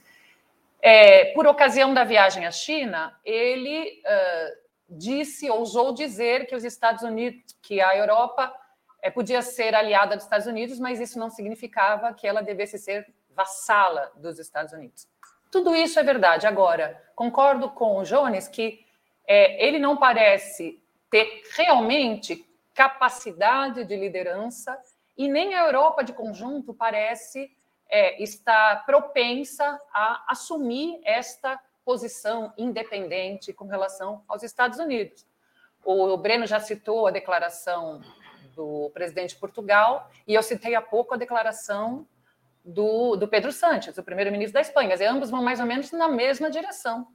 [0.81, 7.03] É, por ocasião da viagem à China, ele uh, disse, ousou dizer que os Estados
[7.03, 8.55] Unidos, que a Europa
[9.03, 13.07] é, podia ser aliada dos Estados Unidos, mas isso não significava que ela devesse ser
[13.31, 15.09] vassala dos Estados Unidos.
[15.51, 16.47] Tudo isso é verdade.
[16.47, 18.85] Agora, concordo com o Jones que
[19.27, 24.79] é, ele não parece ter realmente capacidade de liderança
[25.17, 27.51] e nem a Europa de conjunto parece
[27.89, 35.25] é, estar propensa a assumir esta posição independente com relação aos Estados Unidos.
[35.85, 38.03] O Breno já citou a declaração
[38.57, 42.05] do presidente de Portugal e eu citei há pouco a declaração
[42.65, 44.97] do, do Pedro Sánchez, o primeiro-ministro da Espanha.
[44.97, 47.07] E ambos vão mais ou menos na mesma direção.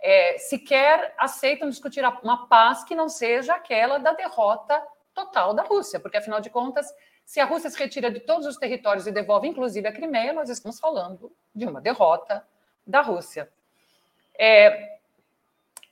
[0.00, 4.82] É, sequer aceitam discutir uma paz que não seja aquela da derrota
[5.12, 6.86] total da Rússia, porque afinal de contas,
[7.26, 10.48] se a Rússia se retira de todos os territórios e devolve inclusive a Crimeia, nós
[10.48, 12.42] estamos falando de uma derrota
[12.86, 13.52] da Rússia.
[14.38, 14.98] É,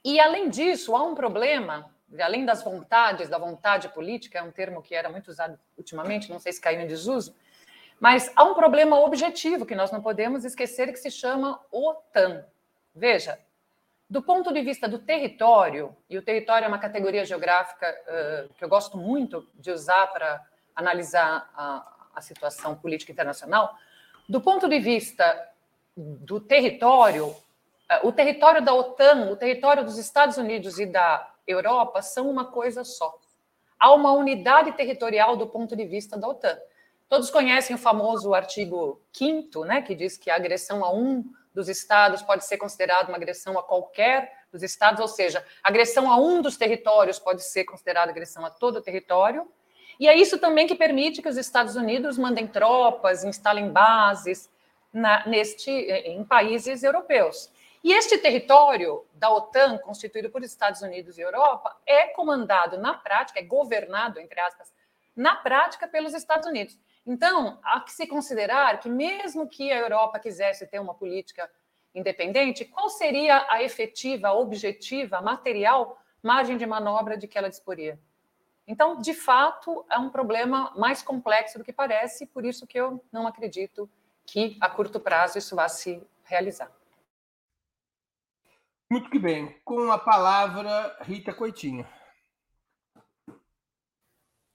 [0.04, 4.82] e, além disso, há um problema, além das vontades, da vontade política, é um termo
[4.82, 7.34] que era muito usado ultimamente, não sei se caiu em desuso,
[8.00, 12.44] mas há um problema objetivo que nós não podemos esquecer que se chama OTAN.
[12.94, 13.38] Veja,
[14.08, 18.64] do ponto de vista do território, e o território é uma categoria geográfica uh, que
[18.64, 20.42] eu gosto muito de usar para
[20.74, 23.76] analisar a, a situação política internacional,
[24.28, 25.48] do ponto de vista
[25.96, 27.34] do território,
[28.02, 32.84] o território da OTAN, o território dos Estados Unidos e da Europa são uma coisa
[32.84, 33.18] só.
[33.78, 36.58] Há uma unidade territorial do ponto de vista da OTAN.
[37.08, 41.24] Todos conhecem o famoso artigo 5 né, que diz que a agressão a um
[41.54, 46.16] dos estados pode ser considerada uma agressão a qualquer dos estados, ou seja, agressão a
[46.16, 49.50] um dos territórios pode ser considerada agressão a todo o território.
[49.98, 54.48] E é isso também que permite que os Estados Unidos mandem tropas, instalem bases
[54.92, 57.50] na, neste, em países europeus.
[57.82, 63.38] E este território da OTAN, constituído por Estados Unidos e Europa, é comandado na prática,
[63.38, 64.72] é governado, entre aspas,
[65.14, 66.78] na prática pelos Estados Unidos.
[67.06, 71.50] Então, há que se considerar que, mesmo que a Europa quisesse ter uma política
[71.94, 77.98] independente, qual seria a efetiva, objetiva, material margem de manobra de que ela disporia?
[78.66, 83.02] Então, de fato, é um problema mais complexo do que parece, por isso que eu
[83.10, 83.88] não acredito
[84.26, 86.70] que a curto prazo isso vá se realizar.
[88.90, 89.54] Muito que bem.
[89.64, 91.86] Com a palavra, Rita Coitinho.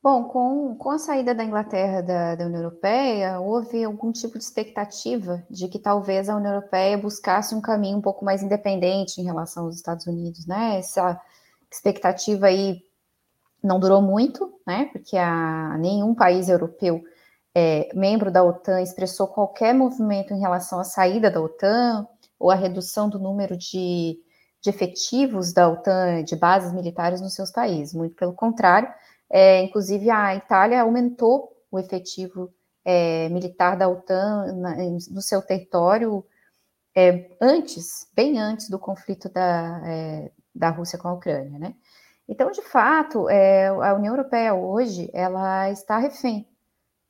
[0.01, 4.43] Bom, com, com a saída da Inglaterra da, da União Europeia, houve algum tipo de
[4.43, 9.23] expectativa de que talvez a União Europeia buscasse um caminho um pouco mais independente em
[9.23, 10.77] relação aos Estados Unidos, né?
[10.79, 11.17] Essa
[11.71, 12.81] expectativa aí
[13.63, 14.89] não durou muito, né?
[14.91, 17.01] Porque a, nenhum país europeu
[17.55, 22.05] é, membro da OTAN expressou qualquer movimento em relação à saída da OTAN
[22.43, 24.19] ou à redução do número de,
[24.61, 27.93] de efetivos da OTAN, de bases militares nos seus países.
[27.93, 28.93] Muito pelo contrário,
[29.29, 36.21] é, inclusive a Itália aumentou o efetivo é, militar da OTAN na, no seu território
[36.93, 41.73] é, antes, bem antes do conflito da, é, da Rússia com a Ucrânia, né?
[42.27, 46.45] Então, de fato, é, a União Europeia hoje ela está refém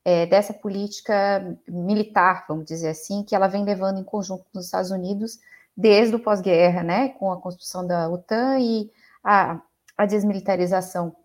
[0.05, 4.65] é, dessa política militar, vamos dizer assim, que ela vem levando em conjunto com os
[4.65, 5.39] Estados Unidos
[5.75, 8.91] desde o pós-guerra, né, com a construção da OTAN e
[9.23, 9.61] a,
[9.97, 11.15] a desmilitarização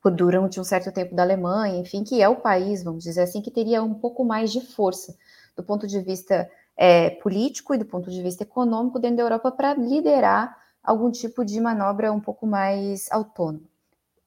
[0.00, 3.40] por durante um certo tempo da Alemanha, enfim, que é o país, vamos dizer assim,
[3.40, 5.16] que teria um pouco mais de força
[5.56, 9.50] do ponto de vista é, político e do ponto de vista econômico dentro da Europa
[9.50, 13.64] para liderar algum tipo de manobra um pouco mais autônoma.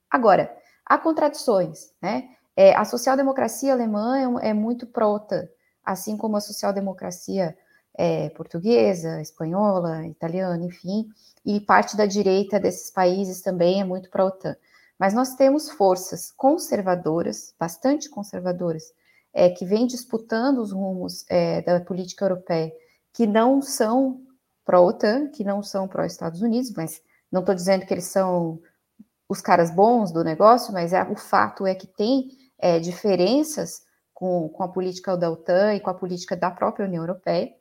[0.10, 2.30] Agora, há contradições, né?
[2.60, 5.48] É, a social-democracia alemã é, é muito prota,
[5.86, 7.56] assim como a social-democracia
[7.94, 11.08] é, portuguesa, espanhola, italiana, enfim,
[11.46, 14.56] e parte da direita desses países também é muito pró-OTAN.
[14.98, 18.92] Mas nós temos forças conservadoras, bastante conservadoras,
[19.32, 22.74] é, que vêm disputando os rumos é, da política europeia,
[23.14, 24.20] que não são
[24.66, 28.60] pró-OTAN, que não são pró-Estados Unidos, mas não estou dizendo que eles são
[29.30, 33.82] os caras bons do negócio, mas é, o fato é que tem é, diferenças
[34.14, 37.54] com, com a política da OTAN e com a política da própria União Europeia.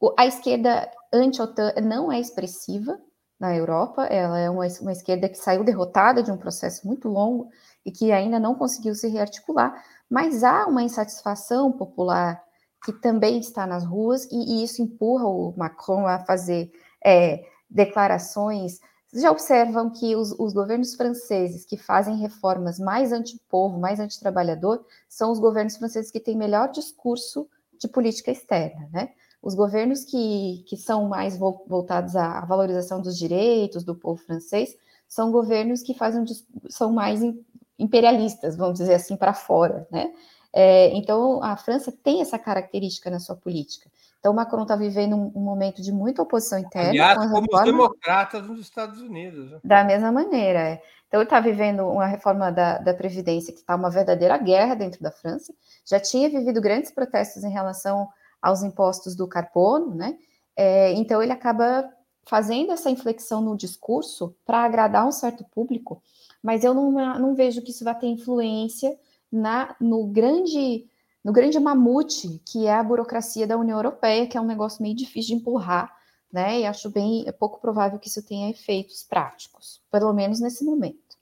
[0.00, 2.98] O, a esquerda anti-OTAN não é expressiva
[3.38, 7.50] na Europa, ela é uma, uma esquerda que saiu derrotada de um processo muito longo
[7.84, 12.42] e que ainda não conseguiu se rearticular, mas há uma insatisfação popular
[12.84, 16.70] que também está nas ruas e, e isso empurra o Macron a fazer
[17.04, 18.80] é, declarações
[19.12, 25.30] já observam que os, os, governos franceses que fazem reformas mais anti-povo, mais anti-trabalhador, são
[25.30, 27.46] os governos franceses que têm melhor discurso
[27.78, 29.10] de política externa, né?
[29.42, 34.76] Os governos que, que são mais voltados à valorização dos direitos do povo francês
[35.08, 36.24] são governos que fazem
[36.70, 37.20] são mais
[37.78, 40.12] imperialistas, vamos dizer assim, para fora, né?
[40.52, 43.90] É, então, a França tem essa característica na sua política.
[44.22, 46.90] Então, o Macron está vivendo um, momento de muita oposição interna.
[46.90, 49.50] Aliás, com como reforma, os democratas nos Estados Unidos.
[49.50, 49.58] Né?
[49.64, 50.60] Da mesma maneira.
[50.60, 50.82] É.
[51.08, 55.02] Então, ele está vivendo uma reforma da, da Previdência que está uma verdadeira guerra dentro
[55.02, 55.52] da França.
[55.84, 58.08] Já tinha vivido grandes protestos em relação
[58.40, 60.16] aos impostos do carbono, né?
[60.54, 61.90] É, então, ele acaba
[62.24, 66.00] fazendo essa inflexão no discurso para agradar um certo público,
[66.40, 68.96] mas eu não, não vejo que isso vai ter influência
[69.32, 70.86] na, no grande
[71.24, 74.96] no grande mamute que é a burocracia da União Europeia, que é um negócio meio
[74.96, 75.94] difícil de empurrar,
[76.32, 76.60] né?
[76.60, 81.16] E acho bem é pouco provável que isso tenha efeitos práticos, pelo menos nesse momento.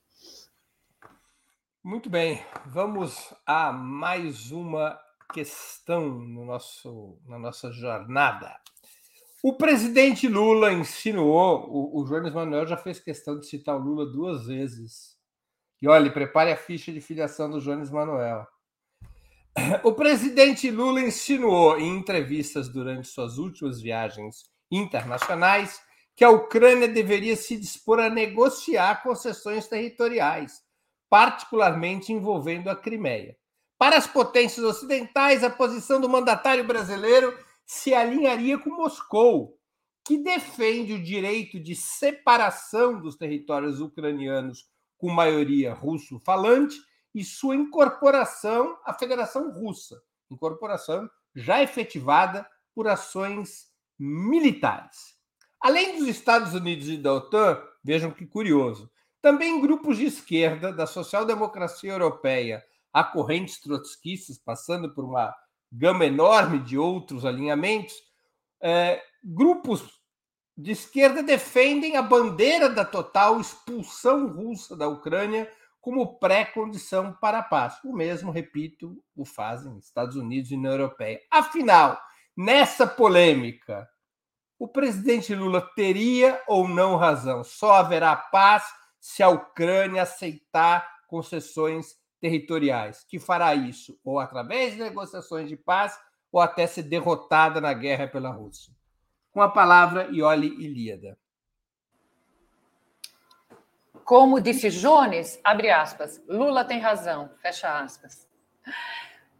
[1.82, 4.98] Muito bem, vamos a mais uma
[5.32, 8.54] questão no nosso, na nossa jornada.
[9.42, 14.04] O presidente Lula insinuou, o, o Jones Manuel já fez questão de citar o Lula
[14.04, 15.16] duas vezes
[15.80, 18.46] e olha, prepare a ficha de filiação do Jones Manuel.
[19.82, 25.80] O presidente Lula insinuou em entrevistas durante suas últimas viagens internacionais
[26.14, 30.60] que a Ucrânia deveria se dispor a negociar concessões territoriais,
[31.08, 33.36] particularmente envolvendo a Crimeia.
[33.78, 39.56] Para as potências ocidentais, a posição do mandatário brasileiro se alinharia com Moscou,
[40.04, 44.66] que defende o direito de separação dos territórios ucranianos
[44.98, 46.76] com maioria russo-falante
[47.14, 50.00] e sua incorporação à Federação Russa,
[50.30, 55.18] incorporação já efetivada por ações militares.
[55.60, 58.90] Além dos Estados Unidos e da OTAN, vejam que curioso,
[59.20, 65.34] também grupos de esquerda da social-democracia europeia a correntes trotskistas, passando por uma
[65.70, 67.94] gama enorme de outros alinhamentos,
[68.60, 70.00] é, grupos
[70.56, 75.50] de esquerda defendem a bandeira da total expulsão russa da Ucrânia
[75.80, 77.78] como pré-condição para a paz.
[77.84, 81.20] O mesmo, repito, o fazem Estados Unidos e União Europeia.
[81.30, 81.98] Afinal,
[82.36, 83.88] nessa polêmica,
[84.58, 87.42] o presidente Lula teria ou não razão?
[87.42, 88.64] Só haverá paz
[89.00, 95.98] se a Ucrânia aceitar concessões territoriais, que fará isso ou através de negociações de paz
[96.30, 98.72] ou até ser derrotada na guerra pela Rússia.
[99.32, 101.18] Com a palavra, Ioli Ilíada.
[104.10, 108.28] Como disse Jones, abre aspas, Lula tem razão, fecha aspas.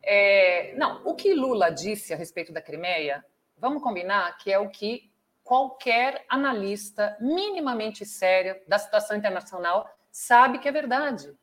[0.01, 3.27] É, não, o que Lula disse a respeito da Crimeia,
[3.59, 5.11] vamos combinar que é o que
[5.43, 11.37] qualquer analista minimamente sério da situação internacional sabe que é verdade.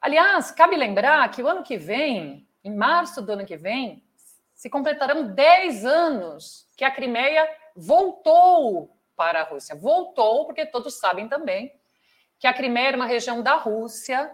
[0.00, 4.02] Aliás, cabe lembrar que o ano que vem, em março do ano que vem,
[4.54, 9.76] se completarão 10 anos que a Crimeia voltou para a Rússia.
[9.76, 11.70] Voltou, porque todos sabem também
[12.42, 14.28] que a Crimeia era uma região da Rússia.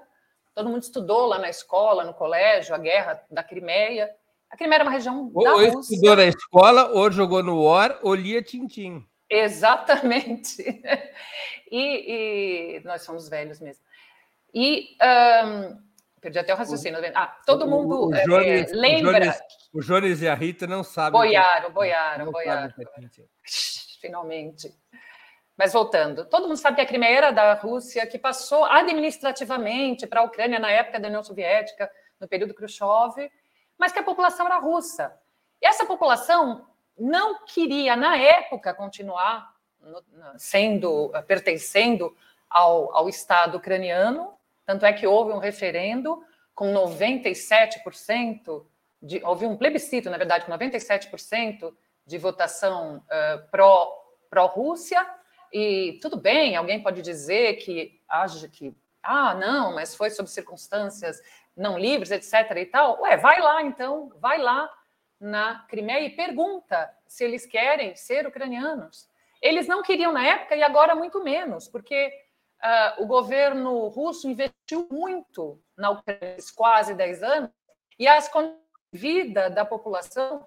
[0.55, 4.11] Todo mundo estudou lá na escola, no colégio, a guerra da Crimeia.
[4.49, 5.95] A Crimeia era uma região ou, da ou Rússia.
[5.95, 9.07] estudou na escola, ou jogou no War, ou lia Tintim.
[9.31, 10.65] Exatamente.
[11.71, 13.85] E, e nós somos velhos mesmo.
[14.55, 14.97] E
[15.45, 15.79] um,
[16.19, 16.99] perdi até o raciocínio.
[17.13, 19.19] Tá ah, todo mundo o, o Jones, é, lembra.
[19.19, 19.39] O Jones,
[19.75, 21.13] o Jones, e a Rita não sabem.
[21.13, 22.73] Boiaram, boiaram, boiaram.
[24.01, 24.75] Finalmente.
[25.59, 30.21] Mas voltando, todo mundo sabe que a Crimeia era da Rússia, que passou administrativamente para
[30.21, 31.91] a Ucrânia na época da União Soviética,
[32.21, 33.29] no período Khrushchev,
[33.77, 35.13] mas que a população era russa.
[35.61, 36.65] E essa população
[36.97, 39.53] não queria, na época, continuar
[40.37, 42.17] sendo, pertencendo
[42.49, 44.35] ao, ao Estado ucraniano,
[44.65, 46.23] tanto é que houve um referendo
[46.55, 48.65] com 97%,
[49.03, 51.75] de, houve um plebiscito, na verdade, com 97%
[52.07, 53.93] de votação uh, pró,
[54.31, 55.05] pró-Rússia,
[55.53, 61.21] e tudo bem, alguém pode dizer que age que, ah, não, mas foi sob circunstâncias
[61.57, 62.57] não livres, etc.
[62.57, 63.01] e tal.
[63.03, 64.71] Ué, vai lá então, vai lá
[65.21, 69.09] na Crimeia e pergunta se eles querem ser ucranianos.
[69.43, 72.13] Eles não queriam na época e agora muito menos, porque
[72.63, 77.51] uh, o governo russo investiu muito na Ucrânia, quase 10 anos,
[77.99, 78.59] e as condições
[78.93, 80.47] de vida da população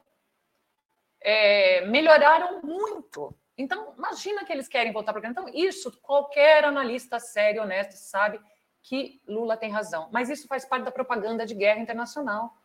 [1.22, 3.36] é, melhoraram muito.
[3.62, 5.26] Então, imagina que eles querem voltar para o.
[5.26, 8.40] Então, isso, qualquer analista sério, honesto, sabe
[8.82, 10.10] que Lula tem razão.
[10.12, 12.56] Mas isso faz parte da propaganda de guerra internacional.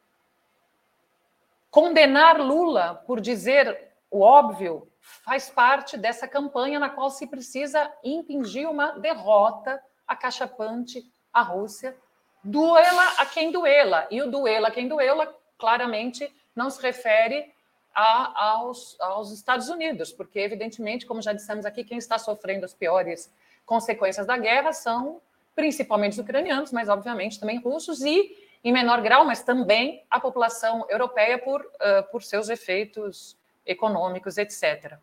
[1.70, 8.68] Condenar Lula por dizer o óbvio faz parte dessa campanha na qual se precisa impingir
[8.68, 11.96] uma derrota acachapante à Rússia.
[12.42, 14.06] Duela a quem duela.
[14.10, 17.52] E o duela a quem duela, claramente, não se refere
[17.98, 22.74] a, aos, aos Estados Unidos, porque, evidentemente, como já dissemos aqui, quem está sofrendo as
[22.74, 23.32] piores
[23.64, 25.22] consequências da guerra são
[25.54, 30.86] principalmente os ucranianos, mas, obviamente, também russos e, em menor grau, mas também a população
[30.90, 33.34] europeia por, uh, por seus efeitos
[33.64, 34.98] econômicos, etc.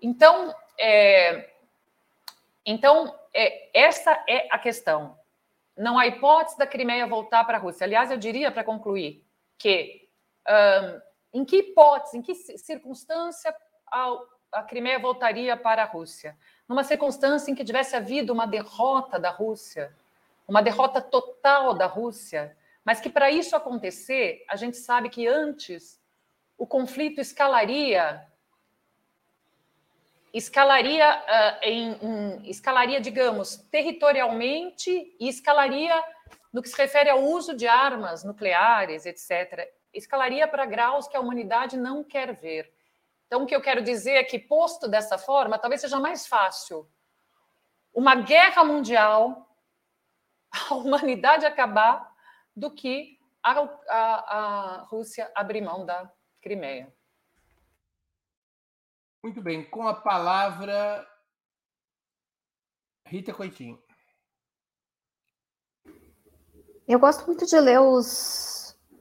[0.00, 1.50] Então, é,
[2.64, 5.18] então é, essa é a questão.
[5.76, 7.84] Não há hipótese da Crimeia voltar para a Rússia.
[7.84, 9.22] Aliás, eu diria, para concluir,
[9.58, 10.08] que
[10.48, 13.54] um, em que hipótese, em que circunstância
[13.86, 14.18] a,
[14.52, 16.36] a Crimeia voltaria para a Rússia?
[16.68, 19.94] Numa circunstância em que tivesse havido uma derrota da Rússia,
[20.46, 26.00] uma derrota total da Rússia, mas que para isso acontecer, a gente sabe que antes
[26.56, 28.26] o conflito escalaria
[30.32, 35.94] escalaria uh, em, em, escalaria, digamos, territorialmente e escalaria
[36.52, 39.66] no que se refere ao uso de armas nucleares, etc.
[39.96, 42.72] Escalaria para graus que a humanidade não quer ver.
[43.26, 46.88] Então, o que eu quero dizer é que, posto dessa forma, talvez seja mais fácil
[47.92, 49.56] uma guerra mundial,
[50.70, 52.14] a humanidade acabar,
[52.54, 54.36] do que a, a,
[54.78, 56.94] a Rússia abrir mão da Crimeia.
[59.22, 61.04] Muito bem, com a palavra
[63.06, 63.82] Rita Coitinho.
[66.86, 68.55] Eu gosto muito de ler os,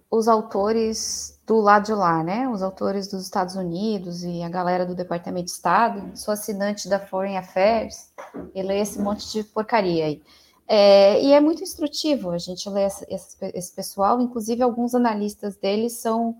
[0.10, 2.48] os autores do lado de lá, né?
[2.50, 7.00] Os autores dos Estados Unidos e a galera do Departamento de Estado, sou assinante da
[7.00, 8.12] Foreign Affairs
[8.54, 10.22] e leio esse monte de porcaria aí.
[10.68, 15.56] É, e é muito instrutivo a gente ler esse, esse, esse, pessoal, inclusive alguns analistas
[15.56, 16.36] deles são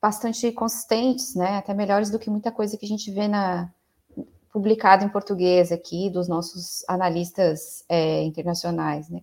[0.00, 1.58] bastante consistentes, né?
[1.58, 3.70] Até melhores do que muita coisa que a gente vê na
[4.50, 9.20] publicado em português aqui dos nossos analistas é, internacionais, né?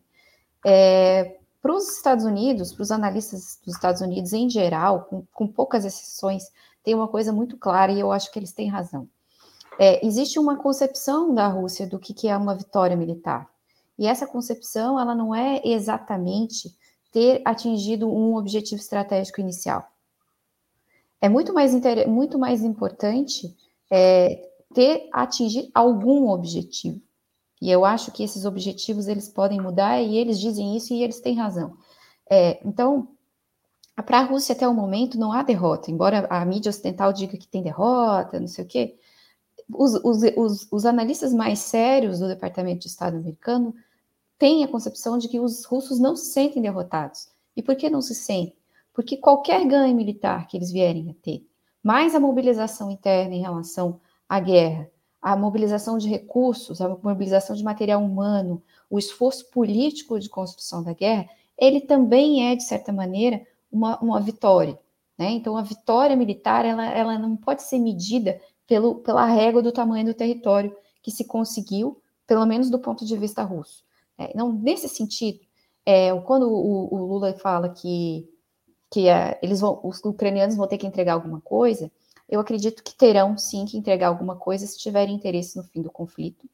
[0.63, 5.47] É, para os Estados Unidos, para os analistas dos Estados Unidos em geral, com, com,
[5.47, 6.51] poucas exceções,
[6.83, 9.07] tem uma coisa muito clara e eu acho que eles têm razão.
[9.79, 13.49] É, existe uma concepção da Rússia do que, que é uma vitória militar.
[13.97, 16.75] E essa concepção, ela não é exatamente
[17.13, 19.87] ter atingido um objetivo estratégico inicial.
[21.21, 21.73] É muito mais,
[22.05, 23.55] muito mais importante
[23.89, 26.99] é, ter atingir algum objetivo.
[27.63, 31.21] E eu acho que esses objetivos eles podem mudar e eles dizem isso e eles
[31.21, 31.77] têm razão.
[32.29, 33.07] É, então,
[34.05, 37.47] para a Rússia até o momento não há derrota, embora a mídia ocidental diga que
[37.47, 38.97] tem derrota, não sei o quê.
[39.73, 43.73] Os, os, os, os analistas mais sérios do Departamento de Estado americano
[44.37, 47.29] têm a concepção de que os russos não se sentem derrotados.
[47.55, 48.57] E por que não se sentem?
[48.91, 51.47] Porque qualquer ganho militar que eles vierem a ter,
[51.81, 54.89] mais a mobilização interna em relação à guerra,
[55.23, 60.91] a mobilização de recursos, a mobilização de material humano, o esforço político de construção da
[60.91, 64.77] guerra, ele também é, de certa maneira, uma, uma vitória.
[65.17, 65.31] Né?
[65.31, 70.05] Então, a vitória militar ela, ela não pode ser medida pelo, pela régua do tamanho
[70.05, 73.85] do território que se conseguiu, pelo menos do ponto de vista russo.
[74.17, 75.39] É, não, nesse sentido,
[75.85, 78.29] é, quando o, o, Lula fala que,
[78.91, 81.89] que é, eles vão, os ucranianos vão ter que entregar alguma coisa,
[82.33, 85.91] eu acredito que terão sim que entregar alguma coisa se tiverem interesse no fim do
[85.91, 86.49] conflito.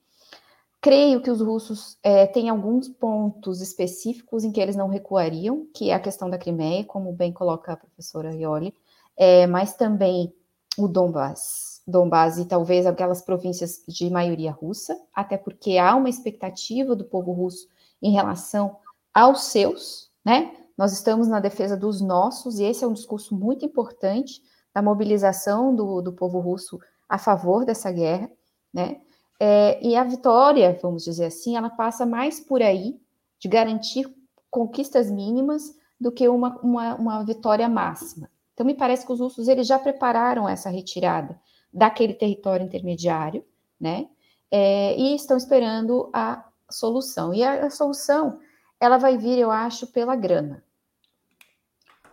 [0.82, 5.90] Creio que os russos é, têm alguns pontos específicos em que eles não recuariam, que
[5.90, 8.74] é a questão da Crimeia, como bem coloca a professora Ioli,
[9.16, 10.34] é, mas também
[10.78, 16.94] o Donbass, Donbass e talvez aquelas províncias de maioria russa, até porque há uma expectativa
[16.94, 17.70] do povo russo
[18.02, 18.76] em relação
[19.14, 20.54] aos seus, né?
[20.78, 24.42] Nós estamos na defesa dos nossos, e esse é um discurso muito importante
[24.80, 28.32] da mobilização do, do povo russo a favor dessa guerra,
[28.74, 29.02] né?
[29.38, 33.00] É, e a vitória, vamos dizer assim, ela passa mais por aí
[33.38, 34.10] de garantir
[34.50, 38.30] conquistas mínimas do que uma, uma, uma vitória máxima.
[38.54, 41.40] Então, me parece que os russos eles já prepararam essa retirada
[41.74, 43.44] daquele território intermediário,
[43.80, 44.08] né?
[44.52, 47.34] É, e estão esperando a solução.
[47.34, 48.40] E a, a, solução,
[48.80, 50.64] ela vai vir, eu acho, pela grana.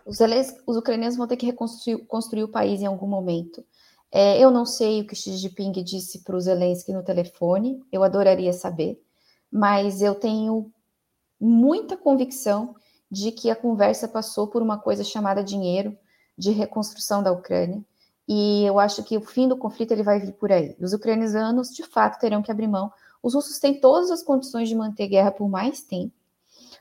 [0.07, 0.19] Os,
[0.65, 3.63] os ucranianos vão ter que reconstruir construir o país em algum momento.
[4.09, 8.03] É, eu não sei o que Xi Jinping disse para o Zelensky no telefone, eu
[8.03, 9.03] adoraria saber,
[9.51, 10.71] mas eu tenho
[11.39, 12.73] muita convicção
[13.11, 15.97] de que a conversa passou por uma coisa chamada dinheiro
[16.37, 17.83] de reconstrução da Ucrânia,
[18.27, 20.75] e eu acho que o fim do conflito ele vai vir por aí.
[20.79, 22.91] Os ucranianos, de fato, terão que abrir mão.
[23.21, 26.13] Os russos têm todas as condições de manter guerra por mais tempo.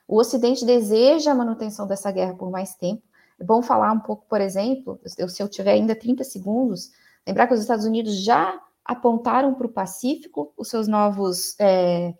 [0.08, 3.02] O Ocidente deseja a manutenção dessa guerra por mais tempo,
[3.38, 6.90] é bom falar um pouco, por exemplo, eu, se eu tiver ainda 30 segundos,
[7.26, 12.14] lembrar que os Estados Unidos já apontaram para o Pacífico os seus novos é,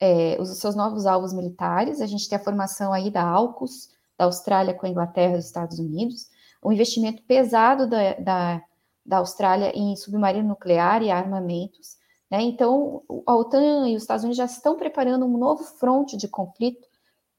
[0.00, 2.00] é, os seus novos alvos militares.
[2.00, 5.46] A gente tem a formação aí da AUKUS, da Austrália com a Inglaterra e os
[5.46, 6.28] Estados Unidos,
[6.62, 8.62] o investimento pesado da, da,
[9.04, 11.96] da Austrália em submarino nuclear e armamentos.
[12.30, 12.42] Né?
[12.42, 16.89] Então, a OTAN e os Estados Unidos já estão preparando um novo fronte de conflito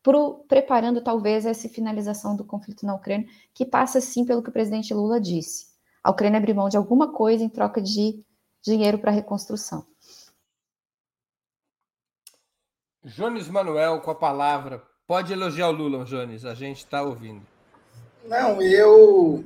[0.03, 4.53] pro, preparando talvez essa finalização do conflito na Ucrânia, que passa sim pelo que o
[4.53, 5.67] presidente Lula disse.
[6.03, 8.23] A Ucrânia abre mão de alguma coisa em troca de
[8.63, 9.85] dinheiro para reconstrução.
[13.03, 14.83] Jones Manuel com a palavra.
[15.07, 17.41] Pode elogiar o Lula, Jones, a gente está ouvindo.
[18.25, 19.43] Não, eu.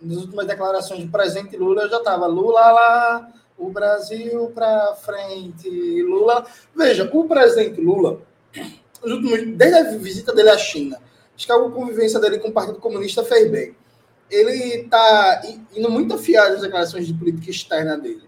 [0.00, 5.68] Nas últimas declarações do presidente Lula, eu já estava Lula lá, o Brasil para frente,
[6.02, 6.46] Lula.
[6.74, 8.20] Veja, o presidente Lula,
[9.02, 10.98] desde a visita dele à China,
[11.36, 13.74] acho que a convivência dele com o Partido Comunista fez bem.
[14.30, 15.42] Ele está
[15.74, 18.22] indo muito afiado às declarações de política externa dele.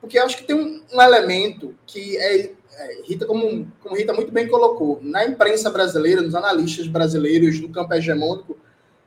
[0.00, 4.30] Porque acho que tem um, um elemento que é, é, Rita, como, como Rita muito
[4.30, 8.58] bem colocou, na imprensa brasileira, nos analistas brasileiros do campo hegemônico,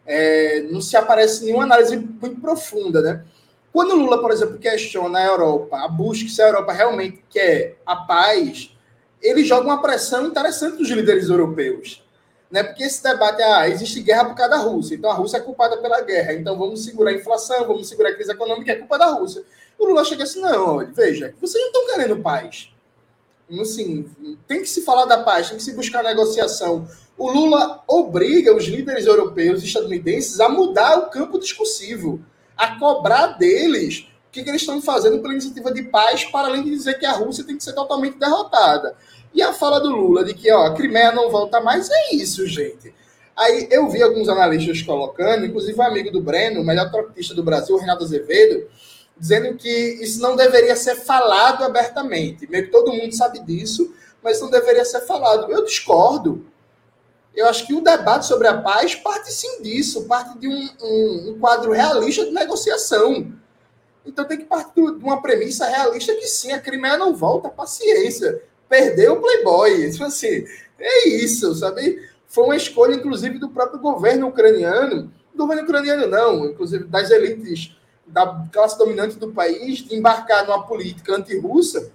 [0.06, 3.24] é, não se aparece nenhuma análise muito profunda, né?
[3.72, 7.96] Quando Lula, por exemplo, questiona a Europa, a busca se a Europa realmente quer a
[7.96, 8.76] paz,
[9.22, 12.04] ele joga uma pressão interessante dos líderes europeus.
[12.50, 12.64] Né?
[12.64, 15.78] Porque esse debate, ah, existe guerra por causa da Rússia, então a Rússia é culpada
[15.78, 19.06] pela guerra, então vamos segurar a inflação, vamos segurar a crise econômica, é culpa da
[19.08, 19.44] Rússia.
[19.78, 22.70] O Lula chega assim, não, olha, veja, vocês não estão querendo paz.
[23.60, 24.10] Assim,
[24.48, 26.88] tem que se falar da paz, tem que se buscar negociação.
[27.18, 32.22] O Lula obriga os líderes europeus e estadunidenses a mudar o campo discursivo,
[32.56, 36.64] a cobrar deles o que, que eles estão fazendo pela iniciativa de paz, para além
[36.64, 38.96] de dizer que a Rússia tem que ser totalmente derrotada.
[39.34, 42.46] E a fala do Lula de que ó, a Crimeia não volta mais, é isso,
[42.46, 42.94] gente.
[43.36, 47.42] Aí eu vi alguns analistas colocando, inclusive um amigo do Breno, o melhor troquista do
[47.42, 48.68] Brasil, Renato Azevedo,
[49.18, 49.70] dizendo que
[50.02, 52.48] isso não deveria ser falado abertamente.
[52.48, 55.52] Meio que todo mundo sabe disso, mas não deveria ser falado.
[55.52, 56.46] Eu discordo.
[57.36, 61.30] Eu acho que o debate sobre a paz parte sim disso, parte de um, um,
[61.30, 63.34] um quadro realista de negociação.
[64.10, 68.42] Então tem que partir de uma premissa realista que sim, a Crimeia não volta, paciência.
[68.68, 69.92] Perdeu o Playboy.
[69.92, 70.46] Tipo assim,
[70.80, 72.10] é isso, sabe?
[72.28, 75.12] Foi uma escolha, inclusive, do próprio governo ucraniano.
[75.34, 80.66] Do governo ucraniano, não, inclusive das elites da classe dominante do país, de embarcar numa
[80.66, 81.92] política anti-russa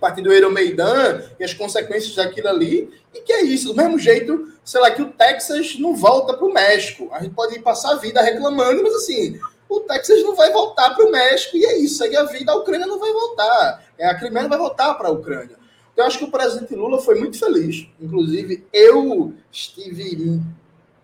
[0.00, 4.48] partir do Euromeidan e as consequências daquilo ali, e que é isso, do mesmo jeito,
[4.64, 7.08] sei lá, que o Texas não volta para o México.
[7.12, 9.38] A gente pode passar a vida reclamando, mas assim,
[9.70, 12.56] o Texas não vai voltar para o México, e é isso, segue a vida, a
[12.56, 15.56] Ucrânia não vai voltar, é, a Crimeia não vai voltar para a Ucrânia.
[15.92, 17.86] Então, eu acho que o presidente Lula foi muito feliz.
[18.00, 20.40] Inclusive, eu estive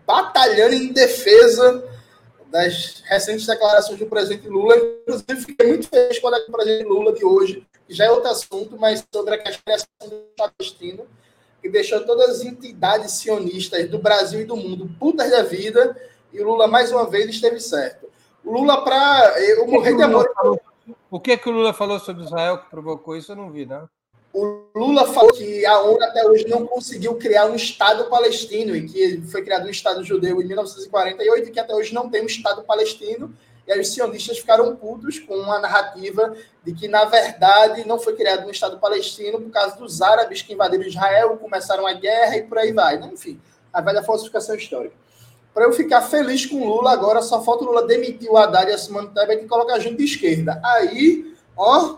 [0.07, 1.85] batalhando em defesa
[2.51, 4.77] das recentes declarações do presidente Lula.
[4.77, 8.31] Inclusive, fiquei muito feliz com a do presidente Lula de hoje, que já é outro
[8.31, 11.07] assunto, mas sobre a criação do palestino,
[11.61, 15.97] que deixou todas as entidades sionistas do Brasil e do mundo putas da vida,
[16.33, 18.09] e o Lula, mais uma vez, esteve certo.
[18.47, 20.31] Lula, para eu morrer de amor.
[21.11, 23.33] O que, que o Lula falou sobre Israel que provocou isso?
[23.33, 23.89] Eu não vi, não.
[24.33, 28.87] O Lula falou que a ONU até hoje não conseguiu criar um Estado palestino e
[28.87, 32.27] que foi criado um Estado judeu em 1948 e que até hoje não tem um
[32.27, 33.35] Estado palestino.
[33.67, 38.15] E aí os sionistas ficaram putos com uma narrativa de que, na verdade, não foi
[38.15, 42.43] criado um Estado palestino por causa dos árabes que invadiram Israel, começaram a guerra e
[42.43, 42.97] por aí vai.
[42.97, 43.41] Enfim,
[43.73, 44.95] a velha falsificação histórica.
[45.57, 48.71] Para eu ficar feliz com o Lula, agora só falta o Lula demitir o Haddad
[48.71, 50.61] e a Simone Tebet e colocar a gente de esquerda.
[50.63, 51.97] Aí, ó,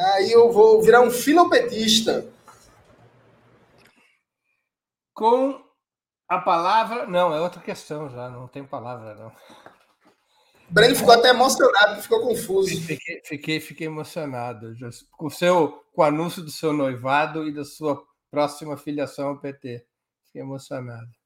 [0.00, 2.26] Aí eu vou virar um filopetista.
[5.12, 5.62] Com
[6.26, 7.06] a palavra.
[7.06, 9.32] Não, é outra questão já, não tem palavra, não.
[10.70, 12.80] Breno ficou até emocionado, ficou confuso.
[12.80, 14.72] Fiquei, fiquei, fiquei emocionado.
[15.10, 19.84] Com, seu, com o anúncio do seu noivado e da sua próxima filiação ao PT.
[20.26, 21.19] Fiquei emocionado.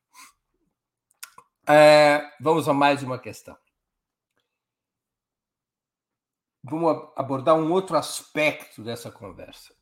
[1.66, 3.56] É, vamos a mais uma questão
[6.64, 9.74] vamos abordar um outro aspecto dessa conversa.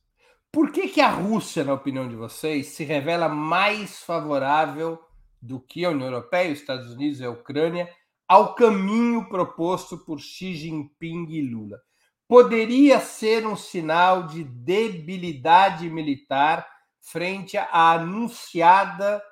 [0.51, 5.01] Por que, que a Rússia, na opinião de vocês, se revela mais favorável
[5.41, 7.89] do que a União Europeia, os Estados Unidos e a Ucrânia
[8.29, 11.81] ao caminho proposto por Xi Jinping e Lula?
[12.27, 16.67] Poderia ser um sinal de debilidade militar
[17.01, 19.23] frente à anunciada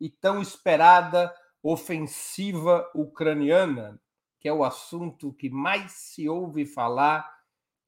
[0.00, 1.32] e tão esperada
[1.64, 4.00] ofensiva ucraniana?
[4.44, 7.26] que é o assunto que mais se ouve falar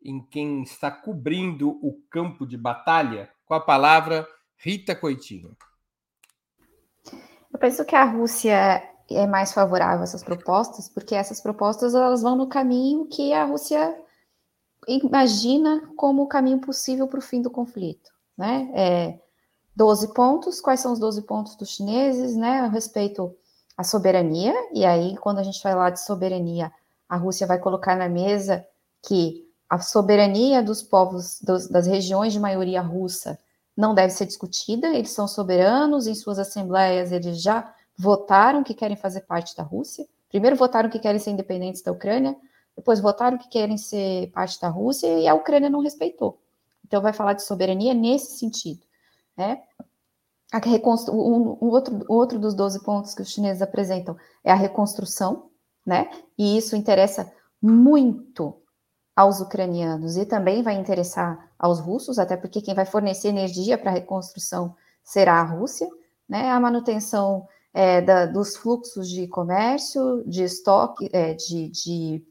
[0.03, 5.55] em quem está cobrindo o campo de batalha, com a palavra Rita Coitinho.
[7.53, 12.23] Eu penso que a Rússia é mais favorável a essas propostas, porque essas propostas elas
[12.23, 13.95] vão no caminho que a Rússia
[14.89, 18.71] imagina como o caminho possível para o fim do conflito, né?
[18.75, 19.21] É
[19.75, 23.37] 12 pontos, quais são os 12 pontos dos chineses, né, a respeito
[23.77, 26.73] a soberania, e aí, quando a gente falar de soberania,
[27.09, 28.67] a Rússia vai colocar na mesa
[29.07, 33.39] que a soberania dos povos dos, das regiões de maioria russa
[33.77, 38.97] não deve ser discutida, eles são soberanos, em suas assembleias eles já votaram que querem
[38.97, 40.07] fazer parte da Rússia.
[40.29, 42.37] Primeiro votaram que querem ser independentes da Ucrânia,
[42.75, 46.41] depois votaram que querem ser parte da Rússia e a Ucrânia não respeitou.
[46.87, 48.81] Então vai falar de soberania nesse sentido,
[49.37, 49.63] né?
[50.57, 55.51] A um, um outro, outro dos 12 pontos que os chineses apresentam é a reconstrução,
[55.85, 56.11] né?
[56.39, 57.31] E isso interessa
[57.61, 58.57] muito
[59.15, 63.91] aos ucranianos e também vai interessar aos russos, até porque quem vai fornecer energia para
[63.91, 65.89] a reconstrução será a Rússia,
[66.27, 66.51] né?
[66.51, 72.27] A manutenção é, da, dos fluxos de comércio, de estoque, é, de, de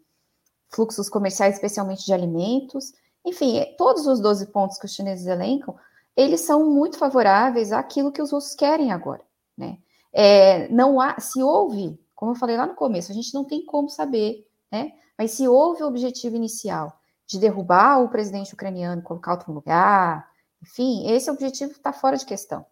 [0.69, 2.91] fluxos comerciais, especialmente de alimentos,
[3.23, 5.75] enfim, todos os 12 pontos que os chineses elencam
[6.15, 9.21] eles são muito favoráveis àquilo que os russos querem agora,
[9.57, 9.77] né?
[10.13, 13.65] É, não há, se houve, como eu falei lá no começo, a gente não tem
[13.65, 14.93] como saber, né?
[15.17, 16.97] Mas se houve o objetivo inicial
[17.27, 20.29] de derrubar o presidente ucraniano, colocar outro lugar,
[20.61, 22.65] enfim, esse objetivo está fora de questão.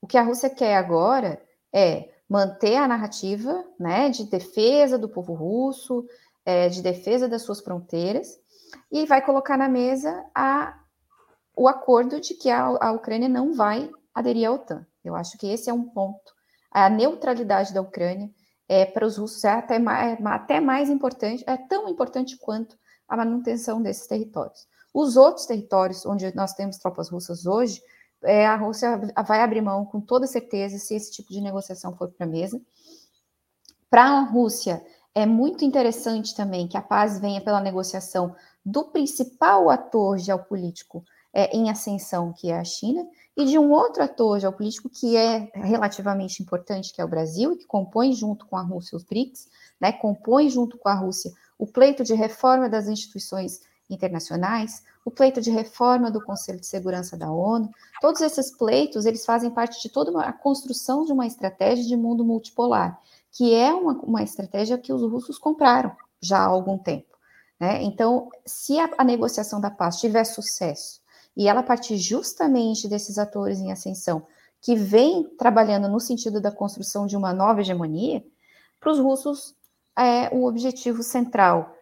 [0.00, 1.42] O que a Rússia quer agora
[1.72, 6.06] é manter a narrativa, né, de defesa do povo russo,
[6.44, 8.38] é, de defesa das suas fronteiras,
[8.90, 10.78] e vai colocar na mesa a
[11.56, 14.86] o acordo de que a, a Ucrânia não vai aderir à OTAN.
[15.02, 16.34] Eu acho que esse é um ponto.
[16.70, 18.30] A neutralidade da Ucrânia
[18.68, 22.76] é, para os russos é até mais, é até mais importante, é tão importante quanto
[23.08, 24.66] a manutenção desses territórios.
[24.92, 27.80] Os outros territórios onde nós temos tropas russas hoje,
[28.22, 32.10] é, a Rússia vai abrir mão com toda certeza se esse tipo de negociação for
[32.10, 32.60] para a mesa.
[33.88, 34.84] Para a Rússia,
[35.14, 38.34] é muito interessante também que a paz venha pela negociação
[38.64, 41.04] do principal ator geopolítico
[41.36, 43.06] é, em ascensão, que é a China,
[43.36, 47.56] e de um outro ator geopolítico que é relativamente importante, que é o Brasil, e
[47.58, 49.46] que compõe junto com a Rússia os BRICS,
[49.78, 53.60] né, compõe junto com a Rússia o pleito de reforma das instituições
[53.90, 57.70] internacionais, o pleito de reforma do Conselho de Segurança da ONU,
[58.00, 62.24] todos esses pleitos, eles fazem parte de toda a construção de uma estratégia de mundo
[62.24, 62.98] multipolar,
[63.30, 67.14] que é uma, uma estratégia que os russos compraram já há algum tempo.
[67.60, 67.82] Né?
[67.82, 71.04] Então, se a, a negociação da paz tiver sucesso,
[71.36, 74.26] e ela partir justamente desses atores em ascensão,
[74.60, 78.24] que vem trabalhando no sentido da construção de uma nova hegemonia,
[78.80, 79.54] para os russos
[79.98, 81.76] é o objetivo central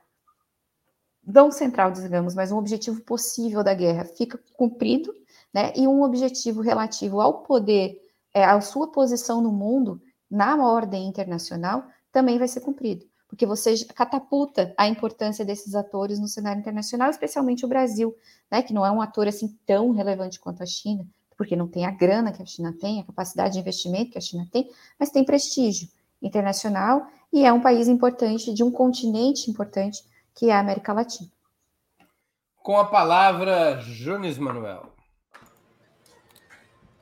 [1.26, 5.14] não central, digamos, mas um objetivo possível da guerra fica cumprido,
[5.52, 5.72] né?
[5.74, 7.98] E um objetivo relativo ao poder,
[8.32, 10.00] é, à sua posição no mundo,
[10.30, 16.28] na ordem internacional, também vai ser cumprido, porque você catapulta a importância desses atores no
[16.28, 18.16] cenário internacional, especialmente o Brasil,
[18.48, 18.62] né?
[18.62, 21.04] Que não é um ator assim tão relevante quanto a China,
[21.36, 24.20] porque não tem a grana que a China tem, a capacidade de investimento que a
[24.20, 25.88] China tem, mas tem prestígio
[26.22, 31.28] internacional e é um país importante de um continente importante que é a América Latina.
[32.62, 34.92] Com a palavra, Jones Manuel.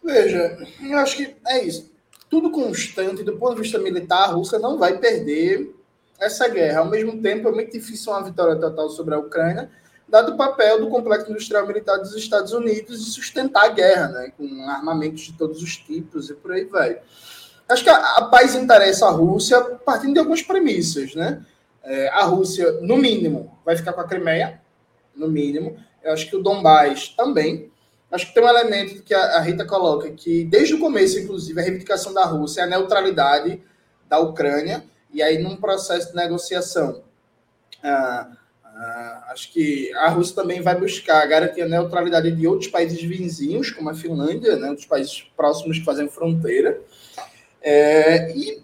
[0.02, 1.92] Veja, eu acho que é isso.
[2.30, 5.81] Tudo constante, do ponto de vista militar, a Rússia não vai perder
[6.18, 6.80] essa guerra.
[6.80, 9.70] Ao mesmo tempo, é muito difícil uma vitória total sobre a Ucrânia,
[10.08, 14.32] dado o papel do complexo industrial militar dos Estados Unidos de sustentar a guerra, né,
[14.36, 17.00] com armamentos de todos os tipos e por aí vai.
[17.68, 21.44] Acho que a, a paz interessa à Rússia partindo de algumas premissas, né?
[21.82, 24.60] É, a Rússia, no mínimo, vai ficar com a Crimeia,
[25.16, 25.76] no mínimo.
[26.02, 27.70] Eu acho que o Donbass também.
[28.10, 31.62] Acho que tem um elemento que a Rita coloca, que desde o começo, inclusive, a
[31.62, 33.62] reivindicação da Rússia é a neutralidade
[34.06, 37.02] da Ucrânia, e aí num processo de negociação.
[37.82, 38.30] Ah,
[38.64, 43.70] ah, acho que a Rússia também vai buscar garantir a neutralidade de outros países vizinhos,
[43.70, 46.80] como a Finlândia, né, outros países próximos que fazem fronteira.
[47.60, 48.62] É, e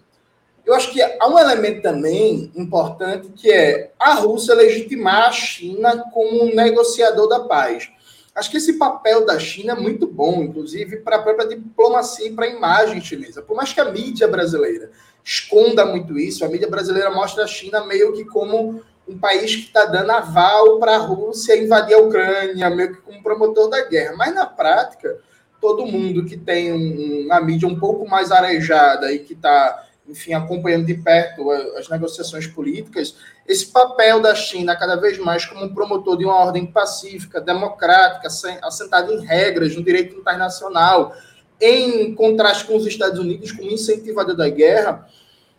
[0.65, 6.03] eu acho que há um elemento também importante que é a Rússia legitimar a China
[6.11, 7.89] como um negociador da paz.
[8.35, 12.33] Acho que esse papel da China é muito bom, inclusive para a própria diplomacia e
[12.33, 13.41] para a imagem chinesa.
[13.41, 14.91] Por mais que a mídia brasileira
[15.23, 19.63] esconda muito isso, a mídia brasileira mostra a China meio que como um país que
[19.63, 24.15] está dando aval para a Rússia invadir a Ucrânia, meio que como promotor da guerra.
[24.15, 25.17] Mas na prática,
[25.59, 30.85] todo mundo que tem uma mídia um pouco mais arejada e que está enfim, acompanhando
[30.85, 33.15] de perto as negociações políticas,
[33.47, 38.27] esse papel da China cada vez mais como um promotor de uma ordem pacífica, democrática,
[38.61, 41.15] assentada em regras no direito internacional,
[41.59, 45.07] em contraste com os Estados Unidos como incentivador da guerra,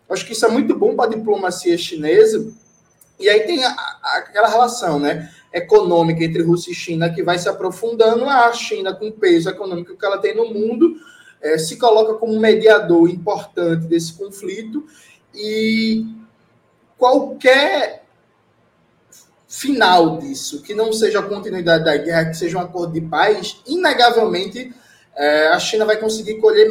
[0.08, 2.52] acho que isso é muito bom para a diplomacia chinesa.
[3.18, 7.38] E aí tem a, a, aquela relação, né, econômica entre Rússia e China que vai
[7.38, 10.96] se aprofundando, a China com o peso econômico que ela tem no mundo
[11.40, 14.86] é, se coloca como mediador importante desse conflito
[15.34, 16.06] e
[16.98, 18.04] qualquer
[19.48, 23.60] final disso, que não seja a continuidade da guerra, que seja um acordo de paz,
[23.66, 24.72] inegavelmente
[25.16, 26.70] é, a China vai conseguir colher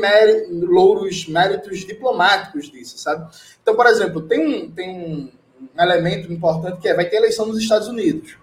[0.50, 3.30] louros, méritos diplomáticos disso, sabe?
[3.62, 5.30] Então, por exemplo, tem um, tem um
[5.78, 8.38] elemento importante que é, vai ter eleição nos Estados Unidos.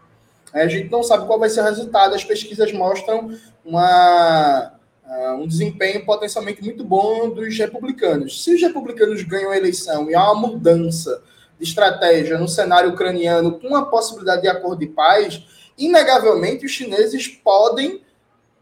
[0.52, 4.72] É, a gente não sabe qual vai ser o resultado, as pesquisas mostram uma
[5.06, 8.42] uh, um desempenho potencialmente muito bom dos republicanos.
[8.42, 11.22] Se os republicanos ganham a eleição e há uma mudança
[11.58, 15.42] de estratégia no cenário ucraniano com a possibilidade de acordo de paz,
[15.78, 18.02] inegavelmente os chineses podem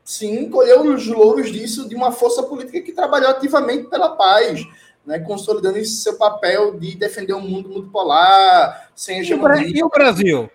[0.04, 4.64] sim colher os louros disso de uma força política que trabalhou ativamente pela paz.
[5.06, 9.68] Né, consolidando esse seu papel de defender um mundo multipolar, sem hegemonia.
[9.68, 10.50] E o Brasil?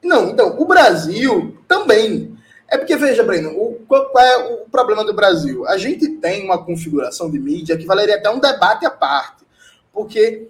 [0.00, 2.38] Não, então, o Brasil também.
[2.68, 5.66] É porque, veja, Breno, o, qual é o problema do Brasil?
[5.66, 9.44] A gente tem uma configuração de mídia que valeria até um debate à parte,
[9.92, 10.48] porque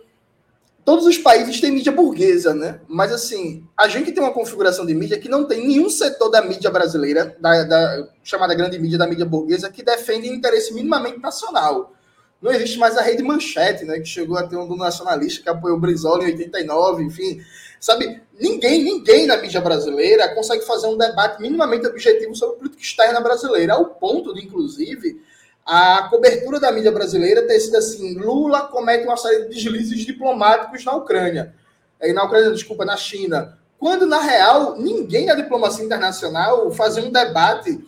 [0.84, 2.80] todos os países têm mídia burguesa, né?
[2.88, 6.42] Mas, assim, a gente tem uma configuração de mídia que não tem nenhum setor da
[6.42, 11.92] mídia brasileira, da, da chamada grande mídia da mídia burguesa, que defende interesse minimamente nacional.
[12.40, 14.00] Não existe mais a rede Manchete, né?
[14.00, 17.40] Que chegou a ter um do nacionalista que apoiou o Brizola em 89, enfim
[17.82, 23.20] Sabe, ninguém, ninguém na mídia brasileira consegue fazer um debate minimamente objetivo sobre política externa
[23.20, 25.20] brasileira, ao ponto de, inclusive,
[25.64, 30.84] a cobertura da mídia brasileira ter sido assim: Lula comete uma série de deslizes diplomáticos
[30.84, 31.54] na Ucrânia.
[32.00, 33.58] E na Ucrânia, desculpa, na China.
[33.78, 37.84] Quando, na real, ninguém na diplomacia internacional fazia um debate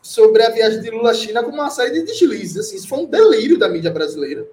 [0.00, 2.58] sobre a viagem de Lula à China como uma série de deslizes.
[2.58, 4.46] Assim, isso foi um delírio da mídia brasileira.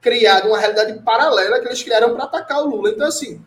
[0.00, 2.90] Criado uma realidade paralela que eles criaram para atacar o Lula.
[2.90, 3.40] Então, assim,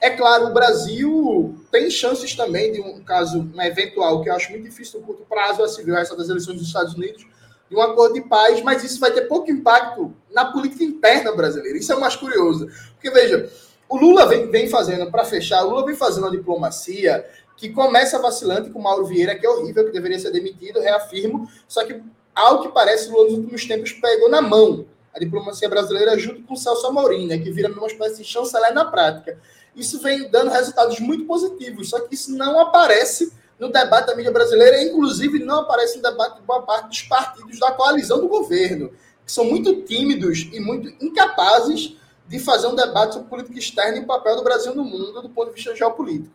[0.00, 4.50] é claro, o Brasil tem chances também de um caso um eventual, que eu acho
[4.50, 7.26] muito difícil no curto prazo, a civil essa das eleições dos Estados Unidos,
[7.70, 11.78] de um acordo de paz, mas isso vai ter pouco impacto na política interna brasileira.
[11.78, 12.68] Isso é o mais curioso.
[12.94, 13.48] Porque, veja,
[13.88, 17.24] o Lula vem, vem fazendo, para fechar, o Lula vem fazendo uma diplomacia
[17.56, 21.84] que começa vacilante com Mauro Vieira, que é horrível, que deveria ser demitido, reafirmo, só
[21.84, 22.02] que,
[22.34, 26.42] ao que parece, o Lula nos últimos tempos pegou na mão a diplomacia brasileira junto
[26.42, 29.38] com o Celso Amorim, né, que vira uma espécie de chanceler na prática.
[29.76, 34.32] Isso vem dando resultados muito positivos, só que isso não aparece no debate da mídia
[34.32, 38.88] brasileira, inclusive não aparece no debate de boa parte dos partidos da coalizão do governo,
[39.24, 41.94] que são muito tímidos e muito incapazes
[42.26, 45.28] de fazer um debate sobre política externa e o papel do Brasil no mundo do
[45.28, 46.34] ponto de vista geopolítico.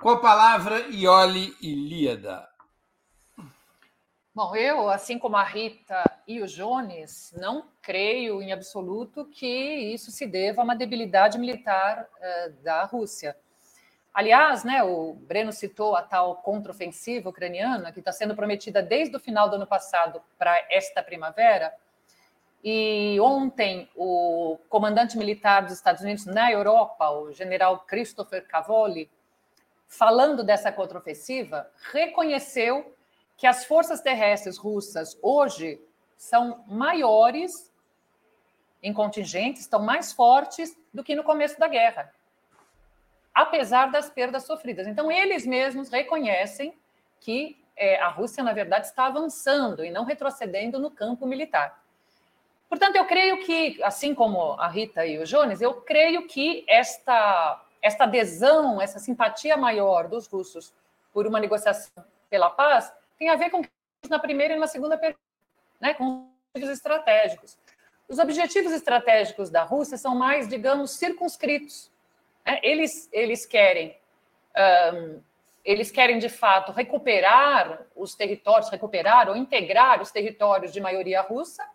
[0.00, 2.48] Com a palavra, Ioli Ilíada.
[4.34, 10.10] Bom, eu, assim como a Rita e o Jones, não creio em absoluto que isso
[10.10, 13.36] se deva a uma debilidade militar uh, da Rússia.
[14.14, 19.18] Aliás, né, o Breno citou a tal contraofensiva ucraniana, que está sendo prometida desde o
[19.18, 21.74] final do ano passado para esta primavera.
[22.62, 29.10] E ontem, o comandante militar dos Estados Unidos na Europa, o general Christopher Cavoli,
[29.88, 32.94] falando dessa contraofensiva, reconheceu
[33.36, 35.80] que as forças terrestres russas hoje
[36.16, 37.72] são maiores
[38.80, 42.12] em contingentes, estão mais fortes do que no começo da guerra,
[43.34, 44.86] apesar das perdas sofridas.
[44.86, 46.72] Então, eles mesmos reconhecem
[47.20, 51.82] que é, a Rússia, na verdade, está avançando e não retrocedendo no campo militar.
[52.68, 57.62] Portanto, eu creio que, assim como a Rita e o Jones, eu creio que esta,
[57.82, 60.72] esta adesão, essa simpatia maior dos russos
[61.12, 63.62] por uma negociação pela paz tem a ver com
[64.08, 65.22] na primeira e na segunda pergunta,
[65.80, 67.58] né, com objetivos estratégicos.
[68.08, 71.90] Os objetivos estratégicos da Rússia são mais, digamos, circunscritos.
[72.46, 72.60] Né?
[72.62, 73.96] Eles, eles querem,
[74.94, 75.20] um,
[75.64, 81.66] eles querem de fato recuperar os territórios, recuperar ou integrar os territórios de maioria russa.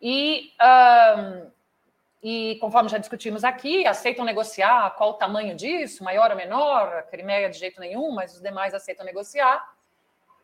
[0.00, 1.50] E, um,
[2.22, 7.02] e conforme já discutimos aqui, aceitam negociar qual o tamanho disso, maior ou menor, a
[7.02, 9.74] Crimeia de jeito nenhum, mas os demais aceitam negociar.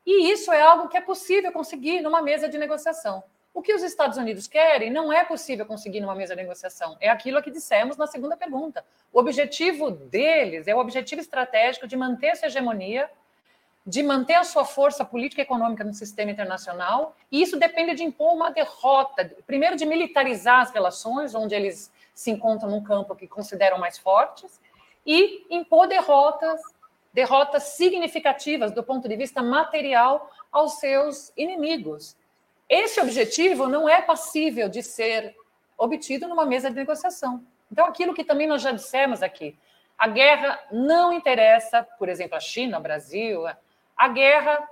[0.05, 3.23] E isso é algo que é possível conseguir numa mesa de negociação.
[3.55, 6.97] O que os Estados Unidos querem não é possível conseguir numa mesa de negociação.
[7.01, 8.85] É aquilo que dissemos na segunda pergunta.
[9.13, 13.11] O objetivo deles é o objetivo estratégico de manter essa hegemonia,
[13.87, 18.05] de manter a sua força política e econômica no sistema internacional, e isso depende de
[18.05, 23.27] impor uma derrota, primeiro de militarizar as relações, onde eles se encontram num campo que
[23.27, 24.61] consideram mais fortes,
[25.05, 26.61] e impor derrotas
[27.13, 32.17] derrotas significativas do ponto de vista material aos seus inimigos.
[32.75, 35.37] Esse objetivo não é passível de ser
[35.77, 37.45] obtido numa mesa de negociação.
[37.71, 39.59] Então, aquilo que também nós já dissemos aqui,
[39.99, 43.45] a guerra não interessa, por exemplo, a China, o Brasil,
[43.95, 44.67] a guerra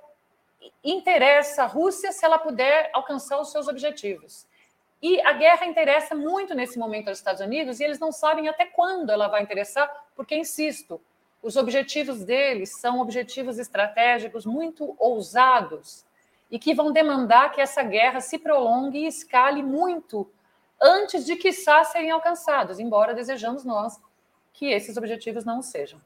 [0.82, 4.46] interessa a Rússia se ela puder alcançar os seus objetivos.
[5.03, 8.64] E a guerra interessa muito nesse momento aos Estados Unidos e eles não sabem até
[8.64, 10.98] quando ela vai interessar, porque, insisto,
[11.42, 16.09] os objetivos deles são objetivos estratégicos muito ousados
[16.51, 20.30] e que vão demandar que essa guerra se prolongue e escale muito
[20.80, 24.01] antes de, quiçá, serem alcançados, embora desejamos nós
[24.53, 26.01] que esses objetivos não sejam.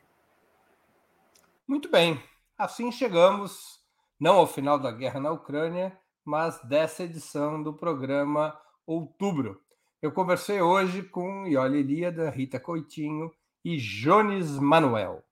[1.66, 2.22] Muito bem.
[2.58, 3.80] Assim chegamos,
[4.20, 9.60] não ao final da guerra na Ucrânia, mas dessa edição do programa Outubro.
[10.02, 13.32] Eu conversei hoje com Ioli Líada, Rita Coitinho
[13.64, 15.24] e Jones Manuel.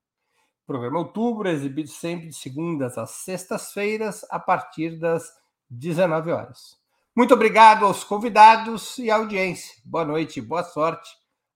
[0.66, 5.30] Programa Outubro exibido sempre de segundas às sextas-feiras, a partir das
[5.68, 6.80] 19 horas.
[7.14, 9.74] Muito obrigado aos convidados e à audiência.
[9.84, 11.10] Boa noite e boa sorte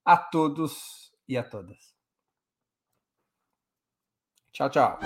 [0.04, 1.94] a todos e a todas.
[4.52, 4.98] Tchau, tchau.